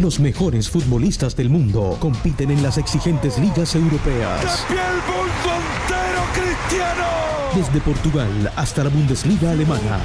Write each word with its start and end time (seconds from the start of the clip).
Los 0.00 0.18
mejores 0.18 0.70
futbolistas 0.70 1.36
del 1.36 1.50
mundo 1.50 1.98
compiten 2.00 2.50
en 2.50 2.62
las 2.62 2.78
exigentes 2.78 3.36
ligas 3.36 3.74
europeas. 3.74 4.64
Desde 7.54 7.80
Portugal 7.82 8.50
hasta 8.56 8.84
la 8.84 8.88
Bundesliga 8.88 9.50
alemana. 9.50 10.00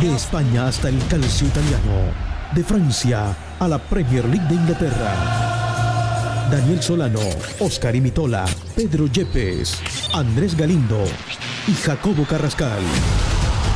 De 0.00 0.14
España 0.16 0.66
hasta 0.66 0.88
el 0.88 0.98
calcio 1.06 1.46
italiano. 1.46 2.12
De 2.56 2.64
Francia 2.64 3.36
a 3.60 3.68
la 3.68 3.78
Premier 3.78 4.24
League 4.24 4.48
de 4.48 4.54
Inglaterra. 4.56 6.48
Daniel 6.50 6.82
Solano, 6.82 7.20
Oscar 7.60 7.94
Imitola, 7.94 8.46
Pedro 8.74 9.06
Yepes, 9.06 9.80
Andrés 10.12 10.56
Galindo 10.56 11.04
y 11.68 11.74
Jacobo 11.74 12.24
Carrascal. 12.24 12.82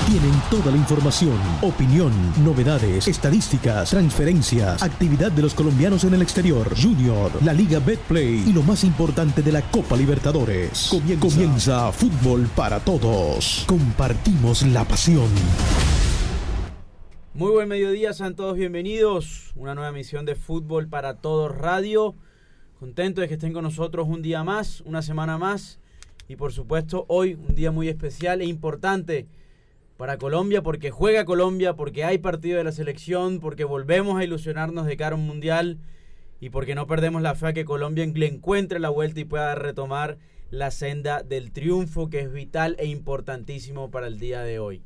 Tienen 0.07 0.33
toda 0.51 0.71
la 0.71 0.77
información, 0.77 1.37
opinión, 1.61 2.13
novedades, 2.43 3.09
estadísticas, 3.09 3.91
transferencias, 3.91 4.83
actividad 4.83 5.31
de 5.31 5.43
los 5.43 5.55
colombianos 5.55 6.05
en 6.05 6.15
el 6.15 6.23
exterior, 6.23 6.75
Junior, 6.81 7.31
la 7.43 7.53
Liga 7.53 7.79
Betplay 7.79 8.45
y 8.49 8.53
lo 8.53 8.63
más 8.63 8.85
importante 8.85 9.43
de 9.43 9.53
la 9.53 9.63
Copa 9.71 9.97
Libertadores. 9.97 10.91
Comienza, 11.21 11.93
Fútbol 11.93 12.49
para 12.57 12.81
Todos. 12.81 13.65
Compartimos 13.67 14.63
la 14.63 14.85
pasión. 14.85 15.29
Muy 17.35 17.51
buen 17.53 17.69
mediodía, 17.69 18.15
sean 18.15 18.35
todos 18.35 18.57
bienvenidos. 18.57 19.53
Una 19.57 19.75
nueva 19.75 19.91
emisión 19.91 20.25
de 20.25 20.35
Fútbol 20.35 20.89
para 20.89 21.15
Todos 21.19 21.57
Radio. 21.57 22.15
Contento 22.81 23.21
de 23.21 23.29
que 23.29 23.35
estén 23.35 23.53
con 23.53 23.65
nosotros 23.65 24.09
un 24.09 24.23
día 24.23 24.43
más, 24.43 24.81
una 24.83 25.03
semana 25.03 25.37
más. 25.37 25.79
Y 26.29 26.37
por 26.37 26.53
supuesto, 26.53 27.05
hoy 27.09 27.35
un 27.35 27.55
día 27.55 27.71
muy 27.71 27.89
especial 27.89 28.41
e 28.41 28.47
importante 28.47 29.27
para 29.99 30.17
Colombia, 30.17 30.63
porque 30.63 30.93
juega 30.93 31.25
Colombia, 31.25 31.75
porque 31.75 32.05
hay 32.05 32.19
partido 32.19 32.57
de 32.57 32.63
la 32.63 32.71
selección, 32.71 33.41
porque 33.41 33.65
volvemos 33.65 34.17
a 34.17 34.23
ilusionarnos 34.23 34.87
de 34.87 34.97
cara 34.97 35.17
a 35.17 35.19
un 35.19 35.27
mundial 35.27 35.79
y 36.41 36.51
porque 36.51 36.77
no 36.77 36.87
perdemos 36.87 37.21
la 37.21 37.35
fe 37.35 37.49
a 37.49 37.53
que 37.53 37.65
Colombia 37.65 38.07
le 38.07 38.27
encuentre 38.27 38.79
la 38.79 38.91
vuelta 38.91 39.19
y 39.19 39.25
pueda 39.25 39.57
retomar 39.57 40.19
la 40.51 40.71
senda 40.71 41.25
del 41.25 41.51
triunfo, 41.51 42.09
que 42.09 42.21
es 42.21 42.33
vital 42.33 42.77
e 42.79 42.87
importantísimo 42.87 43.91
para 43.91 44.07
el 44.07 44.21
día 44.21 44.43
de 44.43 44.61
hoy. 44.61 44.83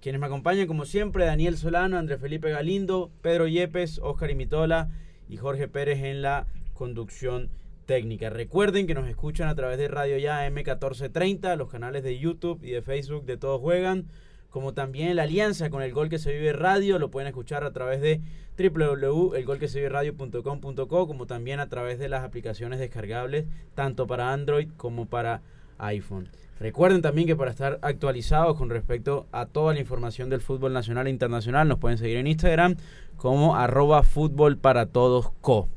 Quienes 0.00 0.20
me 0.20 0.28
acompañan, 0.28 0.68
como 0.68 0.84
siempre, 0.84 1.24
Daniel 1.24 1.56
Solano, 1.56 1.98
Andrés 1.98 2.20
Felipe 2.20 2.48
Galindo, 2.48 3.10
Pedro 3.20 3.48
Yepes, 3.48 3.98
Oscar 3.98 4.30
Imitola 4.30 4.90
y 5.28 5.38
Jorge 5.38 5.66
Pérez 5.66 6.04
en 6.04 6.22
la 6.22 6.46
conducción 6.72 7.50
técnica. 7.86 8.30
Recuerden 8.30 8.86
que 8.86 8.94
nos 8.94 9.08
escuchan 9.08 9.48
a 9.48 9.56
través 9.56 9.78
de 9.78 9.88
Radio 9.88 10.18
Ya 10.18 10.48
M1430, 10.48 11.56
los 11.56 11.68
canales 11.68 12.04
de 12.04 12.16
YouTube 12.16 12.62
y 12.62 12.70
de 12.70 12.82
Facebook 12.82 13.24
de 13.24 13.36
Todos 13.36 13.60
Juegan, 13.60 14.06
como 14.52 14.72
también 14.74 15.16
la 15.16 15.22
alianza 15.22 15.70
con 15.70 15.82
el 15.82 15.92
Gol 15.92 16.10
que 16.10 16.18
se 16.18 16.30
vive 16.30 16.52
radio, 16.52 16.98
lo 16.98 17.10
pueden 17.10 17.26
escuchar 17.26 17.64
a 17.64 17.72
través 17.72 18.02
de 18.02 18.20
www.elgolqueseviveradio.com.co, 18.58 21.06
como 21.06 21.26
también 21.26 21.58
a 21.58 21.70
través 21.70 21.98
de 21.98 22.10
las 22.10 22.22
aplicaciones 22.22 22.78
descargables, 22.78 23.46
tanto 23.74 24.06
para 24.06 24.30
Android 24.30 24.68
como 24.76 25.06
para 25.06 25.40
iPhone. 25.78 26.28
Recuerden 26.60 27.00
también 27.00 27.26
que 27.26 27.34
para 27.34 27.50
estar 27.50 27.78
actualizados 27.80 28.58
con 28.58 28.68
respecto 28.68 29.26
a 29.32 29.46
toda 29.46 29.72
la 29.72 29.80
información 29.80 30.28
del 30.28 30.42
fútbol 30.42 30.74
nacional 30.74 31.06
e 31.06 31.10
internacional, 31.10 31.66
nos 31.66 31.78
pueden 31.78 31.96
seguir 31.96 32.18
en 32.18 32.26
Instagram 32.26 32.76
como 33.16 33.56
arroba 33.56 34.02
fútbol 34.02 34.58
para 34.58 34.84
todos 34.84 35.30
co. 35.40 35.70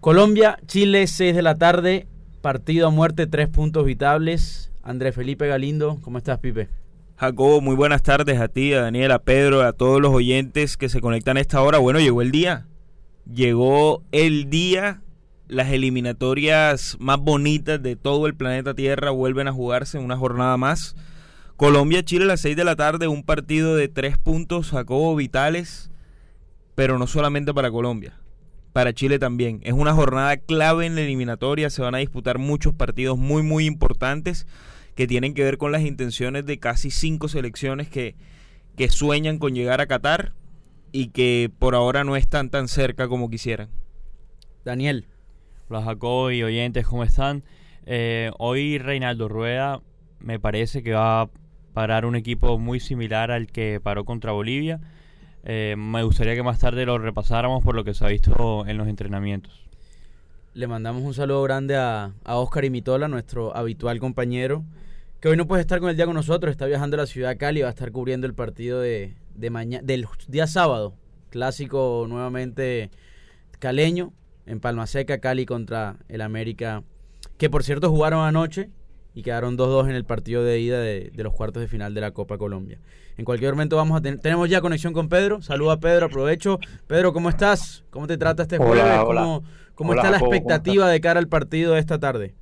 Colombia, 0.00 0.58
Chile, 0.66 1.06
6 1.06 1.34
de 1.34 1.42
la 1.42 1.54
tarde, 1.54 2.06
partido 2.42 2.88
a 2.88 2.90
muerte, 2.90 3.26
tres 3.26 3.48
puntos 3.48 3.86
vitables. 3.86 4.70
Andrés 4.82 5.14
Felipe 5.14 5.48
Galindo, 5.48 5.98
¿cómo 6.02 6.18
estás, 6.18 6.40
Pipe? 6.40 6.68
Jacobo, 7.16 7.60
muy 7.60 7.76
buenas 7.76 8.02
tardes 8.02 8.40
a 8.40 8.48
ti, 8.48 8.72
a 8.72 8.82
Daniel, 8.82 9.12
a 9.12 9.20
Pedro, 9.20 9.62
a 9.62 9.72
todos 9.72 10.00
los 10.00 10.12
oyentes 10.12 10.76
que 10.76 10.88
se 10.88 11.00
conectan 11.00 11.36
a 11.36 11.40
esta 11.40 11.62
hora. 11.62 11.78
Bueno, 11.78 12.00
llegó 12.00 12.22
el 12.22 12.32
día. 12.32 12.66
Llegó 13.32 14.02
el 14.10 14.50
día. 14.50 15.00
Las 15.46 15.68
eliminatorias 15.70 16.96
más 16.98 17.20
bonitas 17.20 17.80
de 17.80 17.94
todo 17.94 18.26
el 18.26 18.34
planeta 18.34 18.74
Tierra 18.74 19.10
vuelven 19.10 19.46
a 19.46 19.52
jugarse 19.52 19.96
en 19.96 20.04
una 20.04 20.16
jornada 20.16 20.56
más. 20.56 20.96
Colombia-Chile 21.56 22.24
a 22.24 22.28
las 22.28 22.40
6 22.40 22.56
de 22.56 22.64
la 22.64 22.74
tarde, 22.74 23.06
un 23.06 23.22
partido 23.22 23.76
de 23.76 23.86
tres 23.86 24.18
puntos, 24.18 24.70
Jacobo, 24.70 25.14
vitales, 25.14 25.92
pero 26.74 26.98
no 26.98 27.06
solamente 27.06 27.54
para 27.54 27.70
Colombia 27.70 28.18
para 28.72 28.92
Chile 28.92 29.20
también. 29.20 29.60
Es 29.62 29.72
una 29.72 29.94
jornada 29.94 30.36
clave 30.36 30.84
en 30.84 30.96
la 30.96 31.02
eliminatoria, 31.02 31.70
se 31.70 31.80
van 31.80 31.94
a 31.94 31.98
disputar 31.98 32.38
muchos 32.38 32.74
partidos 32.74 33.16
muy 33.16 33.44
muy 33.44 33.66
importantes 33.66 34.48
que 34.94 35.06
tienen 35.06 35.34
que 35.34 35.44
ver 35.44 35.58
con 35.58 35.72
las 35.72 35.82
intenciones 35.82 36.46
de 36.46 36.58
casi 36.58 36.90
cinco 36.90 37.28
selecciones 37.28 37.88
que, 37.88 38.14
que 38.76 38.88
sueñan 38.88 39.38
con 39.38 39.54
llegar 39.54 39.80
a 39.80 39.86
Qatar 39.86 40.32
y 40.92 41.08
que 41.08 41.50
por 41.58 41.74
ahora 41.74 42.04
no 42.04 42.16
están 42.16 42.50
tan 42.50 42.68
cerca 42.68 43.08
como 43.08 43.30
quisieran. 43.30 43.68
Daniel. 44.64 45.06
Hola 45.68 45.82
Jacob 45.82 46.30
y 46.30 46.42
oyentes, 46.42 46.86
¿cómo 46.86 47.04
están? 47.04 47.42
Eh, 47.86 48.30
hoy 48.38 48.78
Reinaldo 48.78 49.28
Rueda 49.28 49.80
me 50.20 50.38
parece 50.38 50.82
que 50.82 50.92
va 50.92 51.22
a 51.22 51.30
parar 51.72 52.06
un 52.06 52.16
equipo 52.16 52.58
muy 52.58 52.80
similar 52.80 53.30
al 53.30 53.46
que 53.48 53.80
paró 53.82 54.04
contra 54.04 54.32
Bolivia 54.32 54.80
eh, 55.46 55.74
me 55.76 56.02
gustaría 56.02 56.34
que 56.34 56.42
más 56.42 56.58
tarde 56.58 56.86
lo 56.86 56.96
repasáramos 56.98 57.62
por 57.62 57.74
lo 57.74 57.84
que 57.84 57.92
se 57.92 58.04
ha 58.04 58.08
visto 58.08 58.64
en 58.66 58.78
los 58.78 58.88
entrenamientos. 58.88 59.63
Le 60.54 60.68
mandamos 60.68 61.02
un 61.02 61.14
saludo 61.14 61.42
grande 61.42 61.74
a, 61.74 62.12
a 62.22 62.36
Oscar 62.36 62.64
Imitola, 62.64 63.08
nuestro 63.08 63.56
habitual 63.56 63.98
compañero, 63.98 64.64
que 65.18 65.28
hoy 65.28 65.36
no 65.36 65.48
puede 65.48 65.62
estar 65.62 65.80
con 65.80 65.90
el 65.90 65.96
día 65.96 66.06
con 66.06 66.14
nosotros, 66.14 66.52
está 66.52 66.66
viajando 66.66 66.94
a 66.94 67.00
la 67.00 67.06
ciudad 67.06 67.30
de 67.30 67.38
Cali, 67.38 67.62
va 67.62 67.66
a 67.66 67.70
estar 67.70 67.90
cubriendo 67.90 68.28
el 68.28 68.34
partido 68.34 68.80
de, 68.80 69.16
de 69.34 69.50
mañana, 69.50 69.84
del 69.84 70.06
día 70.28 70.46
sábado, 70.46 70.94
clásico 71.30 72.06
nuevamente 72.08 72.92
caleño, 73.58 74.12
en 74.46 74.60
Palma 74.60 74.86
Seca, 74.86 75.18
Cali 75.18 75.44
contra 75.44 75.96
el 76.08 76.20
América, 76.20 76.84
que 77.36 77.50
por 77.50 77.64
cierto 77.64 77.90
jugaron 77.90 78.24
anoche 78.24 78.70
y 79.14 79.22
quedaron 79.22 79.56
2-2 79.56 79.88
en 79.88 79.94
el 79.94 80.04
partido 80.04 80.42
de 80.42 80.58
ida 80.58 80.80
de, 80.80 81.10
los 81.14 81.32
cuartos 81.32 81.60
de 81.60 81.68
final 81.68 81.94
de 81.94 82.00
la 82.00 82.10
Copa 82.10 82.36
Colombia. 82.36 82.78
En 83.16 83.24
cualquier 83.24 83.52
momento 83.52 83.76
vamos 83.76 83.96
a 83.96 84.02
tener, 84.02 84.20
tenemos 84.20 84.50
ya 84.50 84.60
conexión 84.60 84.92
con 84.92 85.08
Pedro. 85.08 85.40
Saluda 85.40 85.74
a 85.74 85.76
Pedro, 85.80 86.06
aprovecho. 86.06 86.58
Pedro, 86.88 87.12
¿cómo 87.12 87.28
estás? 87.28 87.84
¿Cómo 87.90 88.08
te 88.08 88.18
trata 88.18 88.42
este 88.42 88.58
jueves? 88.58 88.82
¿Cómo, 89.74 89.94
está 89.94 90.10
la 90.10 90.18
expectativa 90.18 90.88
de 90.88 91.00
cara 91.00 91.20
al 91.20 91.28
partido 91.28 91.74
de 91.74 91.80
esta 91.80 91.98
tarde? 91.98 92.34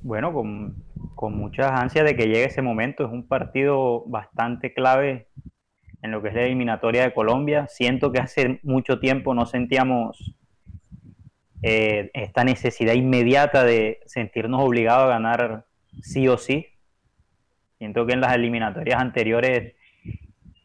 Bueno, 0.00 0.32
con, 0.32 0.76
con 1.14 1.36
muchas 1.36 1.72
ansias 1.72 2.04
de 2.04 2.14
que 2.16 2.26
llegue 2.26 2.44
ese 2.44 2.62
momento. 2.62 3.04
Es 3.04 3.12
un 3.12 3.26
partido 3.26 4.04
bastante 4.06 4.72
clave 4.72 5.28
en 6.02 6.10
lo 6.12 6.22
que 6.22 6.28
es 6.28 6.34
la 6.34 6.42
eliminatoria 6.42 7.02
de 7.02 7.12
Colombia. 7.12 7.66
Siento 7.68 8.12
que 8.12 8.20
hace 8.20 8.60
mucho 8.62 9.00
tiempo 9.00 9.34
no 9.34 9.46
sentíamos 9.46 10.36
eh, 11.62 12.10
esta 12.14 12.44
necesidad 12.44 12.94
inmediata 12.94 13.64
de 13.64 14.00
sentirnos 14.06 14.62
obligados 14.62 15.04
a 15.04 15.08
ganar 15.08 15.64
sí 16.02 16.28
o 16.28 16.38
sí. 16.38 16.66
Siento 17.78 18.06
que 18.06 18.12
en 18.12 18.20
las 18.20 18.34
eliminatorias 18.34 19.00
anteriores, 19.00 19.74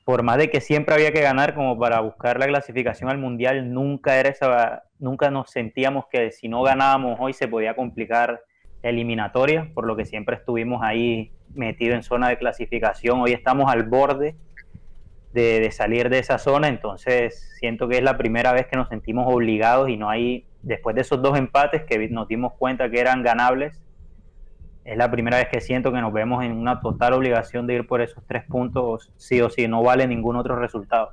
por 0.06 0.24
más 0.24 0.38
de 0.38 0.50
que 0.50 0.62
siempre 0.62 0.94
había 0.96 1.12
que 1.12 1.22
ganar 1.22 1.56
como 1.56 1.78
para 1.78 2.00
buscar 2.02 2.40
la 2.40 2.48
clasificación 2.48 3.10
al 3.10 3.18
mundial, 3.18 3.74
nunca 3.74 4.20
era 4.20 4.30
esa, 4.30 4.84
nunca 5.00 5.32
nos 5.32 5.50
sentíamos 5.52 6.06
que 6.12 6.32
si 6.32 6.48
no 6.48 6.62
ganábamos 6.62 7.18
hoy 7.20 7.34
se 7.34 7.48
podía 7.48 7.76
complicar 7.76 8.42
la 8.82 8.90
eliminatoria, 8.90 9.72
por 9.74 9.86
lo 9.88 9.96
que 9.96 10.06
siempre 10.06 10.36
estuvimos 10.36 10.82
ahí 10.84 11.32
metidos 11.54 11.96
en 11.96 12.04
zona 12.04 12.30
de 12.30 12.38
clasificación. 12.38 13.22
Hoy 13.22 13.32
estamos 13.32 13.72
al 13.72 13.84
borde 13.84 14.36
de, 15.34 15.60
de, 15.60 15.72
salir 15.72 16.10
de 16.10 16.20
esa 16.20 16.38
zona, 16.38 16.68
entonces 16.68 17.56
siento 17.60 17.88
que 17.88 17.98
es 17.98 18.04
la 18.04 18.18
primera 18.18 18.52
vez 18.52 18.68
que 18.68 18.76
nos 18.76 18.90
sentimos 18.90 19.26
obligados 19.28 19.90
y 19.90 19.98
no 19.98 20.10
hay 20.10 20.46
después 20.64 20.96
de 20.96 21.02
esos 21.02 21.22
dos 21.22 21.38
empates 21.38 21.84
que 21.84 22.10
nos 22.10 22.28
dimos 22.28 22.54
cuenta 22.54 22.90
que 22.90 23.00
eran 23.00 23.22
ganables, 23.22 23.80
es 24.86 24.98
la 24.98 25.12
primera 25.12 25.38
vez 25.38 25.48
que 25.52 25.62
siento 25.62 25.94
que 25.94 26.02
nos 26.02 26.12
vemos 26.12 26.44
en 26.44 26.54
una 26.54 26.82
total 26.82 27.14
obligación 27.14 27.68
de 27.68 27.76
ir 27.76 27.88
por 27.88 28.02
esos 28.02 28.24
tres 28.28 28.44
puntos, 28.46 29.12
sí 29.18 29.40
o 29.42 29.50
sí, 29.50 29.68
no 29.68 29.84
vale 29.84 30.08
ningún 30.08 30.36
otro 30.36 30.56
resultado. 30.56 31.12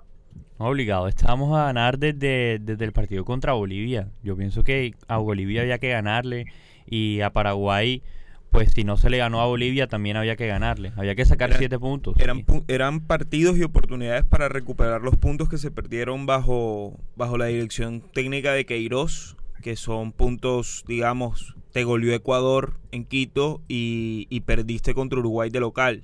Obligado, 0.59 1.09
estábamos 1.09 1.57
a 1.57 1.65
ganar 1.67 1.99
desde, 1.99 2.59
desde 2.61 2.85
el 2.85 2.93
partido 2.93 3.25
contra 3.25 3.53
Bolivia. 3.53 4.09
Yo 4.23 4.37
pienso 4.37 4.63
que 4.63 4.95
a 5.09 5.17
Bolivia 5.19 5.63
había 5.63 5.79
que 5.79 5.91
ganarle 5.91 6.47
y 6.87 7.21
a 7.21 7.31
Paraguay 7.31 8.03
pues 8.51 8.73
si 8.73 8.85
no 8.85 8.97
se 8.97 9.11
le 9.11 9.19
ganó 9.19 9.41
a 9.41 9.47
Bolivia 9.47 9.87
también 9.87 10.17
había 10.17 10.37
que 10.37 10.47
ganarle, 10.47 10.93
había 10.97 11.15
que 11.15 11.25
sacar 11.25 11.55
siete 11.57 11.79
puntos. 11.79 12.17
Eran, 12.19 12.45
eran 12.67 13.01
partidos 13.01 13.57
y 13.57 13.63
oportunidades 13.63 14.25
para 14.25 14.49
recuperar 14.49 15.03
los 15.03 15.17
puntos 15.17 15.49
que 15.49 15.57
se 15.57 15.71
perdieron 15.71 16.27
bajo, 16.27 16.99
bajo 17.17 17.39
la 17.39 17.47
dirección 17.47 18.03
técnica 18.13 18.53
de 18.53 18.67
Queiroz, 18.67 19.37
que 19.61 19.77
son 19.77 20.13
puntos, 20.13 20.85
digamos, 20.87 21.55
te 21.73 21.85
goleó 21.85 22.15
Ecuador 22.15 22.75
en 22.93 23.05
Quito 23.05 23.61
y, 23.69 24.27
y 24.31 24.41
perdiste 24.41 24.95
contra 24.95 25.19
Uruguay 25.19 25.51
de 25.51 25.61
local. 25.61 26.03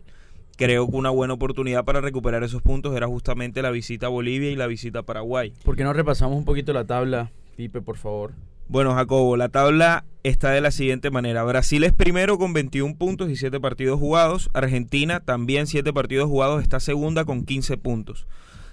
Creo 0.57 0.89
que 0.89 0.97
una 0.97 1.11
buena 1.11 1.35
oportunidad 1.35 1.85
para 1.85 2.01
recuperar 2.01 2.43
esos 2.43 2.63
puntos 2.63 2.97
era 2.97 3.07
justamente 3.07 3.61
la 3.61 3.71
visita 3.71 4.07
a 4.07 4.11
Bolivia 4.11 4.51
y 4.51 4.57
la 4.57 4.67
visita 4.67 5.01
a 5.01 5.03
Paraguay. 5.03 5.53
¿Por 5.65 5.77
qué 5.77 5.85
no 5.85 5.93
repasamos 5.93 6.39
un 6.39 6.45
poquito 6.45 6.73
la 6.73 6.85
tabla, 6.85 7.31
Pipe, 7.57 7.83
por 7.83 7.99
favor? 7.99 8.33
Bueno, 8.69 8.95
Jacobo, 8.95 9.37
la 9.37 9.49
tabla 9.49 10.05
está 10.25 10.51
de 10.51 10.61
la 10.61 10.71
siguiente 10.71 11.11
manera. 11.11 11.45
Brasil 11.45 11.85
es 11.85 11.93
primero 11.93 12.37
con 12.37 12.53
21 12.53 12.97
puntos 12.97 13.31
y 13.31 13.37
7 13.37 13.61
partidos 13.61 14.01
jugados. 14.01 14.51
Argentina 14.55 15.21
también 15.21 15.67
7 15.67 15.93
partidos 15.93 16.29
jugados, 16.29 16.63
está 16.63 16.81
segunda 16.81 17.25
con 17.25 17.45
15 17.45 17.77
puntos. 17.77 18.27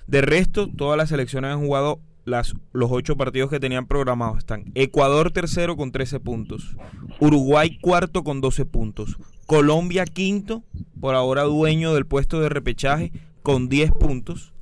De 0.07 0.21
resto, 0.21 0.67
todas 0.67 0.97
las 0.97 1.09
selecciones 1.09 1.51
han 1.51 1.59
jugado 1.59 1.99
las, 2.25 2.53
los 2.71 2.91
ocho 2.91 3.17
partidos 3.17 3.49
que 3.49 3.59
tenían 3.59 3.87
programados. 3.87 4.37
Están 4.37 4.71
Ecuador 4.75 5.31
tercero 5.31 5.75
con 5.75 5.91
13 5.91 6.19
puntos, 6.19 6.75
Uruguay 7.19 7.77
cuarto 7.79 8.23
con 8.23 8.41
12 8.41 8.65
puntos, 8.65 9.17
Colombia 9.45 10.05
quinto, 10.05 10.63
por 10.99 11.15
ahora 11.15 11.43
dueño 11.43 11.93
del 11.93 12.05
puesto 12.05 12.39
de 12.39 12.49
repechaje 12.49 13.11
con 13.41 13.69
10 13.69 13.91
puntos, 13.91 14.53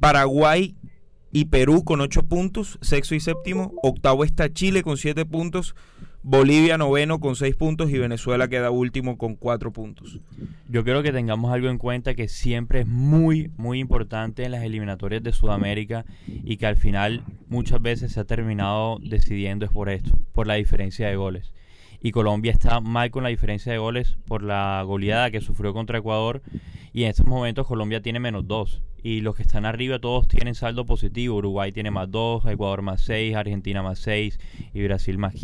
Paraguay 0.00 0.74
y 1.32 1.46
Perú 1.46 1.84
con 1.84 2.00
8 2.00 2.22
puntos, 2.24 2.78
sexto 2.82 3.14
y 3.14 3.20
séptimo, 3.20 3.72
octavo 3.82 4.24
está 4.24 4.52
Chile 4.52 4.82
con 4.82 4.96
7 4.96 5.24
puntos, 5.26 5.74
Bolivia 6.24 6.78
noveno 6.78 7.18
con 7.18 7.34
6 7.34 7.56
puntos 7.56 7.90
y 7.90 7.98
Venezuela 7.98 8.46
queda 8.46 8.70
último 8.70 9.18
con 9.18 9.34
4 9.34 9.72
puntos. 9.72 10.20
Yo 10.68 10.84
creo 10.84 11.02
que 11.02 11.10
tengamos 11.10 11.52
algo 11.52 11.68
en 11.68 11.78
cuenta 11.78 12.14
que 12.14 12.28
siempre 12.28 12.82
es 12.82 12.86
muy, 12.86 13.50
muy 13.56 13.80
importante 13.80 14.44
en 14.44 14.52
las 14.52 14.62
eliminatorias 14.62 15.24
de 15.24 15.32
Sudamérica 15.32 16.04
y 16.28 16.58
que 16.58 16.66
al 16.66 16.76
final 16.76 17.24
muchas 17.48 17.82
veces 17.82 18.12
se 18.12 18.20
ha 18.20 18.24
terminado 18.24 19.00
decidiendo 19.02 19.64
es 19.64 19.72
por 19.72 19.88
esto, 19.88 20.16
por 20.30 20.46
la 20.46 20.54
diferencia 20.54 21.08
de 21.08 21.16
goles. 21.16 21.52
Y 22.00 22.12
Colombia 22.12 22.52
está 22.52 22.80
mal 22.80 23.10
con 23.10 23.24
la 23.24 23.28
diferencia 23.30 23.72
de 23.72 23.78
goles 23.78 24.16
por 24.28 24.44
la 24.44 24.80
goleada 24.86 25.32
que 25.32 25.40
sufrió 25.40 25.72
contra 25.72 25.98
Ecuador 25.98 26.40
y 26.92 27.02
en 27.02 27.10
estos 27.10 27.26
momentos 27.26 27.66
Colombia 27.66 28.00
tiene 28.00 28.20
menos 28.20 28.46
2 28.46 28.80
y 29.02 29.22
los 29.22 29.34
que 29.34 29.42
están 29.42 29.66
arriba 29.66 29.98
todos 29.98 30.28
tienen 30.28 30.54
saldo 30.54 30.86
positivo. 30.86 31.38
Uruguay 31.38 31.72
tiene 31.72 31.90
más 31.90 32.08
2, 32.12 32.46
Ecuador 32.46 32.82
más 32.82 33.02
6, 33.02 33.34
Argentina 33.34 33.82
más 33.82 33.98
6 33.98 34.38
y 34.72 34.84
Brasil 34.84 35.18
más 35.18 35.34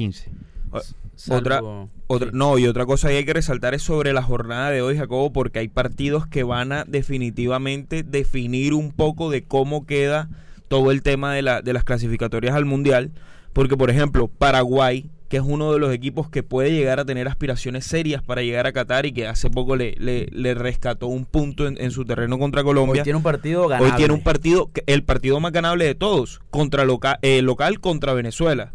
15. 0.70 1.34
Otra, 1.34 1.60
otra, 2.06 2.30
no, 2.32 2.58
y 2.58 2.66
otra 2.66 2.86
cosa 2.86 3.08
que 3.08 3.16
hay 3.16 3.24
que 3.24 3.32
resaltar 3.32 3.74
es 3.74 3.82
sobre 3.82 4.12
la 4.12 4.22
jornada 4.22 4.70
de 4.70 4.82
hoy, 4.82 4.96
Jacobo, 4.96 5.32
porque 5.32 5.58
hay 5.58 5.68
partidos 5.68 6.26
que 6.26 6.44
van 6.44 6.72
a 6.72 6.84
definitivamente 6.84 8.02
definir 8.02 8.72
un 8.72 8.92
poco 8.92 9.30
de 9.30 9.42
cómo 9.44 9.84
queda 9.84 10.28
todo 10.68 10.90
el 10.90 11.02
tema 11.02 11.34
de, 11.34 11.42
la, 11.42 11.62
de 11.62 11.72
las 11.72 11.84
clasificatorias 11.84 12.54
al 12.54 12.64
Mundial. 12.64 13.10
Porque, 13.52 13.76
por 13.76 13.90
ejemplo, 13.90 14.28
Paraguay, 14.28 15.10
que 15.28 15.38
es 15.38 15.42
uno 15.44 15.72
de 15.72 15.78
los 15.78 15.92
equipos 15.92 16.30
que 16.30 16.42
puede 16.42 16.70
llegar 16.70 17.00
a 17.00 17.04
tener 17.04 17.28
aspiraciones 17.28 17.84
serias 17.84 18.22
para 18.22 18.42
llegar 18.42 18.66
a 18.66 18.72
Qatar 18.72 19.04
y 19.06 19.12
que 19.12 19.26
hace 19.26 19.50
poco 19.50 19.76
le, 19.76 19.94
le, 19.98 20.54
rescató 20.54 21.06
un 21.08 21.24
punto 21.24 21.66
en, 21.66 21.90
su 21.90 22.04
terreno 22.04 22.38
contra 22.38 22.62
Colombia. 22.62 23.02
Hoy 23.02 23.04
tiene 23.04 23.16
un 23.16 23.22
partido 23.22 23.68
ganable. 23.68 23.90
Hoy 23.90 23.96
tiene 23.96 24.14
un 24.14 24.22
partido, 24.22 24.70
el 24.86 25.02
partido 25.02 25.40
más 25.40 25.52
ganable 25.52 25.84
de 25.84 25.94
todos, 25.94 26.40
contra 26.50 26.84
local, 26.84 27.18
eh, 27.22 27.42
local 27.42 27.80
contra 27.80 28.14
Venezuela. 28.14 28.72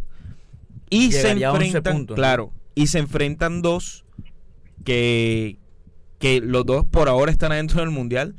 Y 0.94 1.12
se 1.12 1.32
enfrentan, 1.32 2.06
claro, 2.06 2.52
y 2.76 2.88
se 2.88 3.00
enfrentan 3.00 3.62
dos 3.62 4.06
que, 4.84 5.58
que 6.20 6.42
los 6.42 6.66
dos 6.66 6.86
por 6.86 7.10
ahora 7.10 7.32
están 7.32 7.52
adentro 7.52 7.82
del 7.82 7.90
mundial, 7.90 8.36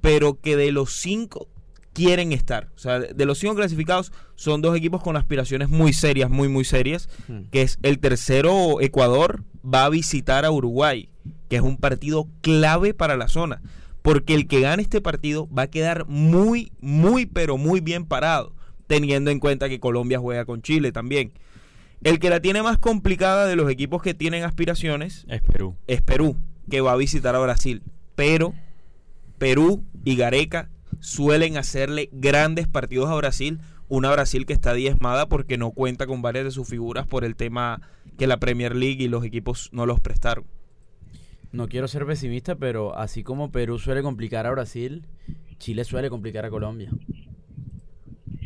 pero 0.00 0.40
que 0.40 0.56
de 0.56 0.72
los 0.72 0.94
cinco 0.94 1.48
quieren 1.94 2.32
estar. 2.32 2.68
O 2.76 2.78
sea, 2.78 2.98
de 2.98 3.24
los 3.24 3.38
cinco 3.38 3.54
clasificados 3.54 4.12
son 4.34 4.60
dos 4.60 4.76
equipos 4.76 5.02
con 5.02 5.16
aspiraciones 5.16 5.70
muy 5.70 5.92
serias, 5.94 6.28
muy, 6.28 6.48
muy 6.48 6.64
serias, 6.64 7.08
hmm. 7.28 7.44
que 7.50 7.62
es 7.62 7.78
el 7.82 7.98
tercero 8.00 8.80
Ecuador 8.80 9.44
va 9.64 9.86
a 9.86 9.88
visitar 9.88 10.44
a 10.44 10.50
Uruguay, 10.50 11.08
que 11.48 11.56
es 11.56 11.62
un 11.62 11.78
partido 11.78 12.28
clave 12.42 12.92
para 12.92 13.16
la 13.16 13.28
zona, 13.28 13.62
porque 14.02 14.34
el 14.34 14.46
que 14.46 14.60
gane 14.60 14.82
este 14.82 15.00
partido 15.00 15.48
va 15.48 15.62
a 15.62 15.70
quedar 15.70 16.04
muy, 16.06 16.72
muy, 16.80 17.24
pero 17.26 17.56
muy 17.56 17.80
bien 17.80 18.04
parado, 18.04 18.52
teniendo 18.86 19.30
en 19.30 19.38
cuenta 19.38 19.68
que 19.68 19.80
Colombia 19.80 20.18
juega 20.18 20.44
con 20.44 20.60
Chile 20.60 20.92
también. 20.92 21.32
El 22.04 22.18
que 22.18 22.28
la 22.28 22.40
tiene 22.40 22.62
más 22.62 22.76
complicada 22.76 23.46
de 23.46 23.56
los 23.56 23.70
equipos 23.70 24.02
que 24.02 24.12
tienen 24.12 24.44
aspiraciones 24.44 25.24
es 25.26 25.40
Perú. 25.40 25.74
Es 25.86 26.02
Perú, 26.02 26.36
que 26.70 26.82
va 26.82 26.92
a 26.92 26.96
visitar 26.96 27.34
a 27.34 27.38
Brasil. 27.38 27.82
Pero 28.14 28.52
Perú 29.38 29.82
y 30.04 30.14
Gareca 30.14 30.68
suelen 31.00 31.56
hacerle 31.56 32.10
grandes 32.12 32.68
partidos 32.68 33.08
a 33.08 33.14
Brasil. 33.14 33.58
Una 33.88 34.12
Brasil 34.12 34.44
que 34.44 34.52
está 34.52 34.74
diezmada 34.74 35.30
porque 35.30 35.56
no 35.56 35.70
cuenta 35.70 36.06
con 36.06 36.20
varias 36.20 36.44
de 36.44 36.50
sus 36.50 36.68
figuras 36.68 37.06
por 37.06 37.24
el 37.24 37.36
tema 37.36 37.80
que 38.18 38.26
la 38.26 38.36
Premier 38.36 38.76
League 38.76 39.02
y 39.02 39.08
los 39.08 39.24
equipos 39.24 39.70
no 39.72 39.86
los 39.86 40.00
prestaron. 40.00 40.44
No 41.52 41.68
quiero 41.68 41.88
ser 41.88 42.04
pesimista, 42.04 42.56
pero 42.56 42.98
así 42.98 43.22
como 43.22 43.50
Perú 43.50 43.78
suele 43.78 44.02
complicar 44.02 44.46
a 44.46 44.50
Brasil, 44.50 45.06
Chile 45.58 45.84
suele 45.84 46.10
complicar 46.10 46.44
a 46.44 46.50
Colombia. 46.50 46.90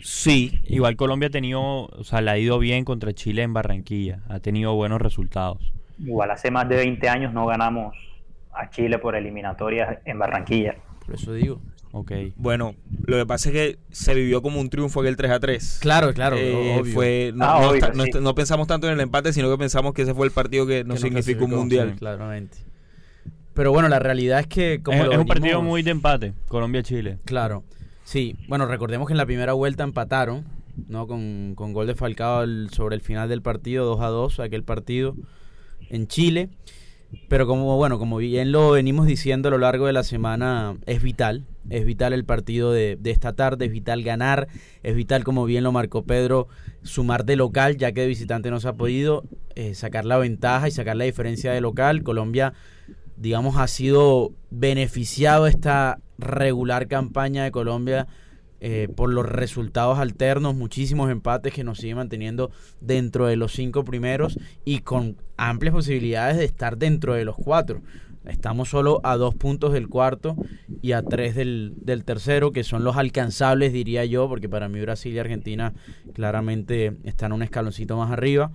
Sí. 0.03 0.61
Igual 0.65 0.97
Colombia 0.97 1.29
ha 1.29 1.31
tenido, 1.31 1.61
o 1.63 2.05
sea, 2.05 2.21
le 2.21 2.31
ha 2.31 2.39
ido 2.39 2.59
bien 2.59 2.85
contra 2.85 3.13
Chile 3.13 3.43
en 3.43 3.53
Barranquilla, 3.53 4.21
ha 4.29 4.41
tenido 4.41 4.75
buenos 4.75 5.01
resultados. 5.01 5.73
Igual 5.99 6.31
hace 6.31 6.51
más 6.51 6.69
de 6.69 6.77
20 6.77 7.09
años 7.09 7.33
no 7.33 7.47
ganamos 7.47 7.97
a 8.53 8.71
Chile 8.71 8.99
por 8.99 9.17
eliminatorias 9.17 9.99
en 10.05 10.19
Barranquilla. 10.19 10.77
Por 11.05 11.15
eso 11.15 11.33
digo. 11.33 11.61
Ok. 11.93 12.13
Bueno, 12.37 12.75
lo 13.07 13.17
que 13.17 13.27
pasa 13.27 13.49
es 13.49 13.55
que 13.55 13.79
se 13.91 14.15
vivió 14.15 14.43
como 14.43 14.61
un 14.61 14.69
triunfo 14.69 15.01
aquel 15.01 15.17
3 15.17 15.31
a 15.33 15.41
3. 15.41 15.79
Claro, 15.81 16.13
claro. 16.13 16.37
Eh, 16.39 16.83
fue, 16.93 17.33
ah, 17.41 17.73
no, 18.21 18.35
pensamos 18.35 18.67
tanto 18.67 18.87
en 18.89 18.95
el 18.95 19.01
empate, 19.01 19.33
sino 19.33 19.51
que 19.51 19.57
pensamos 19.57 19.95
que 19.95 20.03
ese 20.03 20.15
fue 20.15 20.27
el 20.27 20.33
partido 20.33 20.67
que 20.67 20.85
nos 20.85 21.01
significó 21.01 21.47
un 21.47 21.53
mundial. 21.53 21.97
claramente. 21.99 22.59
Pero 23.55 23.73
bueno, 23.73 23.89
la 23.89 23.99
realidad 23.99 24.41
es 24.41 24.47
que. 24.47 24.83
Como 24.83 25.03
es, 25.03 25.11
es 25.11 25.19
un 25.19 25.27
partido 25.27 25.63
muy 25.63 25.83
de 25.83 25.91
empate, 25.91 26.35
Colombia-Chile. 26.49 27.19
Claro. 27.25 27.65
Sí, 28.09 28.37
bueno, 28.49 28.65
recordemos 28.65 29.07
que 29.07 29.13
en 29.13 29.19
la 29.19 29.27
primera 29.27 29.53
vuelta 29.53 29.85
empataron, 29.85 30.47
¿no? 30.89 31.07
Con, 31.07 31.53
con 31.55 31.75
gol 31.75 31.87
de 31.87 31.95
Falcao 31.95 32.47
sobre 32.73 32.95
el 32.95 33.03
final 33.03 33.29
del 33.29 33.43
partido, 33.43 33.85
2 33.85 34.01
a 34.01 34.07
2, 34.07 34.41
aquel 34.41 34.65
partido 34.65 35.15
en 35.91 36.07
Chile. 36.07 36.49
Pero 37.29 37.47
como, 37.47 37.77
bueno, 37.77 37.99
como 37.99 38.17
bien 38.17 38.51
lo 38.51 38.71
venimos 38.71 39.07
diciendo 39.07 39.49
a 39.49 39.51
lo 39.51 39.59
largo 39.59 39.85
de 39.85 39.93
la 39.93 40.05
semana, 40.05 40.79
es 40.87 41.03
vital, 41.03 41.45
es 41.69 41.85
vital 41.85 42.15
el 42.15 42.25
partido 42.25 42.73
de, 42.73 42.97
de, 42.97 43.11
esta 43.11 43.35
tarde, 43.35 43.67
es 43.67 43.73
vital 43.73 44.03
ganar, 44.03 44.49
es 44.83 44.97
vital, 44.97 45.23
como 45.23 45.45
bien 45.45 45.63
lo 45.63 45.73
marcó 45.73 46.05
Pedro, 46.05 46.49
sumar 46.83 47.27
de 47.27 47.37
local, 47.37 47.77
ya 47.77 47.93
que 47.93 48.01
de 48.01 48.07
visitante 48.07 48.51
no 48.51 48.59
se 48.59 48.69
ha 48.69 48.73
podido, 48.73 49.25
eh, 49.55 49.75
sacar 49.75 50.07
la 50.07 50.17
ventaja 50.17 50.67
y 50.67 50.71
sacar 50.71 50.97
la 50.97 51.05
diferencia 51.05 51.53
de 51.53 51.61
local. 51.61 52.03
Colombia, 52.03 52.55
digamos, 53.19 53.57
ha 53.57 53.67
sido 53.67 54.33
beneficiado 54.51 55.47
esta 55.47 55.99
regular 56.19 56.89
campaña 56.89 57.45
de 57.45 57.51
Colombia 57.51 58.07
eh, 58.61 58.89
por 58.95 59.13
los 59.13 59.25
resultados 59.25 59.99
alternos, 59.99 60.55
muchísimos 60.55 61.11
empates 61.11 61.53
que 61.53 61.63
nos 61.63 61.79
siguen 61.79 61.99
manteniendo 61.99 62.51
dentro 62.81 63.27
de 63.27 63.37
los 63.37 63.53
cinco 63.53 63.85
primeros 63.85 64.39
y 64.65 64.81
con 64.81 65.17
amplias 65.37 65.75
posibilidades 65.75 66.39
de 66.39 66.45
estar 66.45 66.77
dentro 66.77 67.15
de 67.15 67.25
los 67.25 67.37
cuatro. 67.37 67.83
Estamos 68.25 68.69
solo 68.69 69.01
a 69.05 69.17
dos 69.17 69.35
puntos 69.37 69.73
del 69.73 69.89
cuarto 69.89 70.37
y 70.83 70.93
a 70.93 71.03
tres 71.03 71.35
del, 71.35 71.75
del 71.81 72.05
tercero, 72.05 72.51
que 72.53 72.65
son 72.65 72.85
los 72.85 72.97
alcanzables, 72.97 73.73
diría 73.73 74.05
yo, 74.05 74.29
porque 74.29 74.49
para 74.49 74.69
mí 74.69 74.81
Brasil 74.81 75.15
y 75.15 75.19
Argentina 75.19 75.73
claramente 76.13 76.97
están 77.05 77.33
un 77.33 77.43
escaloncito 77.43 77.97
más 77.97 78.11
arriba. 78.11 78.51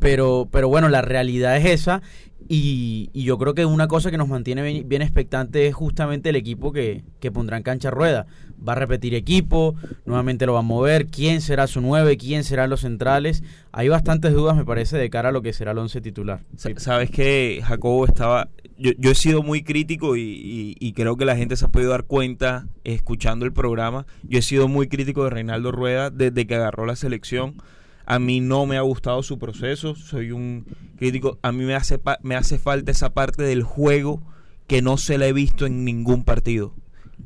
Pero, 0.00 0.48
pero 0.50 0.68
bueno, 0.68 0.88
la 0.88 1.02
realidad 1.02 1.56
es 1.56 1.64
esa 1.64 2.02
y, 2.48 3.10
yo 3.14 3.38
creo 3.38 3.54
que 3.54 3.64
una 3.66 3.88
cosa 3.88 4.10
que 4.10 4.18
nos 4.18 4.28
mantiene 4.28 4.84
bien, 4.84 5.02
expectante 5.02 5.66
es 5.66 5.74
justamente 5.74 6.30
el 6.30 6.36
equipo 6.36 6.72
que, 6.72 7.04
que, 7.20 7.30
pondrá 7.30 7.56
en 7.56 7.62
cancha 7.62 7.90
rueda. 7.90 8.26
Va 8.66 8.72
a 8.72 8.76
repetir 8.76 9.14
equipo, 9.14 9.74
nuevamente 10.06 10.46
lo 10.46 10.54
va 10.54 10.60
a 10.60 10.62
mover, 10.62 11.06
quién 11.06 11.40
será 11.40 11.66
su 11.66 11.80
9, 11.80 12.16
quién 12.16 12.44
serán 12.44 12.70
los 12.70 12.80
centrales. 12.80 13.42
Hay 13.72 13.88
bastantes 13.88 14.32
dudas, 14.32 14.56
me 14.56 14.64
parece, 14.64 14.96
de 14.96 15.10
cara 15.10 15.30
a 15.30 15.32
lo 15.32 15.42
que 15.42 15.52
será 15.52 15.72
el 15.72 15.78
once 15.78 16.00
titular. 16.00 16.40
Sabes 16.56 17.10
que 17.10 17.60
Jacobo 17.64 18.06
estaba... 18.06 18.48
Yo, 18.78 18.92
yo 18.98 19.10
he 19.10 19.14
sido 19.14 19.42
muy 19.42 19.62
crítico 19.62 20.16
y, 20.16 20.76
y, 20.78 20.92
creo 20.92 21.16
que 21.16 21.24
la 21.24 21.36
gente 21.36 21.56
se 21.56 21.64
ha 21.64 21.68
podido 21.68 21.90
dar 21.90 22.04
cuenta 22.04 22.66
escuchando 22.84 23.44
el 23.44 23.52
programa. 23.52 24.06
Yo 24.24 24.38
he 24.38 24.42
sido 24.42 24.66
muy 24.66 24.88
crítico 24.88 25.24
de 25.24 25.30
Reinaldo 25.30 25.70
Rueda 25.70 26.10
desde 26.10 26.46
que 26.46 26.56
agarró 26.56 26.86
la 26.86 26.96
selección 26.96 27.54
a 28.04 28.18
mí 28.18 28.40
no 28.40 28.66
me 28.66 28.76
ha 28.76 28.82
gustado 28.82 29.22
su 29.22 29.38
proceso, 29.38 29.94
soy 29.94 30.32
un 30.32 30.66
crítico. 30.96 31.38
A 31.42 31.52
mí 31.52 31.64
me 31.64 31.74
hace, 31.74 32.00
me 32.22 32.36
hace 32.36 32.58
falta 32.58 32.90
esa 32.90 33.12
parte 33.12 33.42
del 33.42 33.62
juego 33.62 34.22
que 34.66 34.82
no 34.82 34.96
se 34.96 35.18
la 35.18 35.26
he 35.26 35.32
visto 35.32 35.66
en 35.66 35.84
ningún 35.84 36.24
partido. 36.24 36.74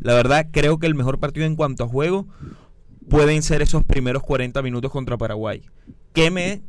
La 0.01 0.15
verdad, 0.15 0.49
creo 0.51 0.79
que 0.79 0.87
el 0.87 0.95
mejor 0.95 1.19
partido 1.19 1.47
en 1.47 1.57
cuanto 1.57 1.85
a 1.85 1.89
juego 1.89 2.27
pueden 3.09 3.43
ser 3.43 3.63
esos 3.63 3.85
primeros 3.85 4.23
40 4.23 4.61
minutos 4.63 4.91
contra 4.91 5.17
Paraguay. 5.17 5.63
Que 6.13 6.31
me 6.31 6.63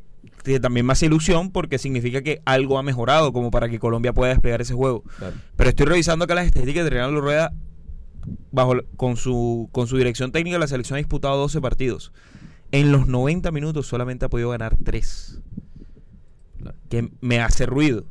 que 0.44 0.60
también 0.60 0.86
me 0.86 0.94
hace 0.94 1.08
ilusión 1.08 1.52
porque 1.52 1.78
significa 1.78 2.22
que 2.22 2.42
algo 2.46 2.78
ha 2.78 2.84
mejorado 2.84 3.34
como 3.34 3.52
para 3.52 3.70
que 3.70 3.80
Colombia 3.80 4.14
pueda 4.14 4.32
despegar 4.32 4.62
ese 4.62 4.74
juego. 4.74 5.04
Pero 5.56 5.70
estoy 5.70 5.86
revisando 5.86 6.26
acá 6.26 6.36
las 6.36 6.46
estadísticas 6.46 6.86
de 6.86 6.90
Reinaldo 6.90 7.22
Rueda 7.22 7.54
bajo 8.52 8.76
con 8.96 9.16
su 9.16 9.70
con 9.72 9.88
su 9.88 9.98
dirección 9.98 10.32
técnica 10.32 10.58
la 10.58 10.68
selección 10.68 10.96
ha 10.96 11.00
disputado 11.00 11.38
12 11.38 11.62
partidos. 11.62 12.12
En 12.78 12.92
los 12.92 13.08
90 13.08 13.50
minutos 13.50 13.88
solamente 13.88 14.26
ha 14.26 14.30
podido 14.30 14.52
ganar 14.52 14.78
3. 14.78 15.42
Que 16.90 17.10
me 17.22 17.40
hace 17.40 17.66
ruido. 17.66 18.06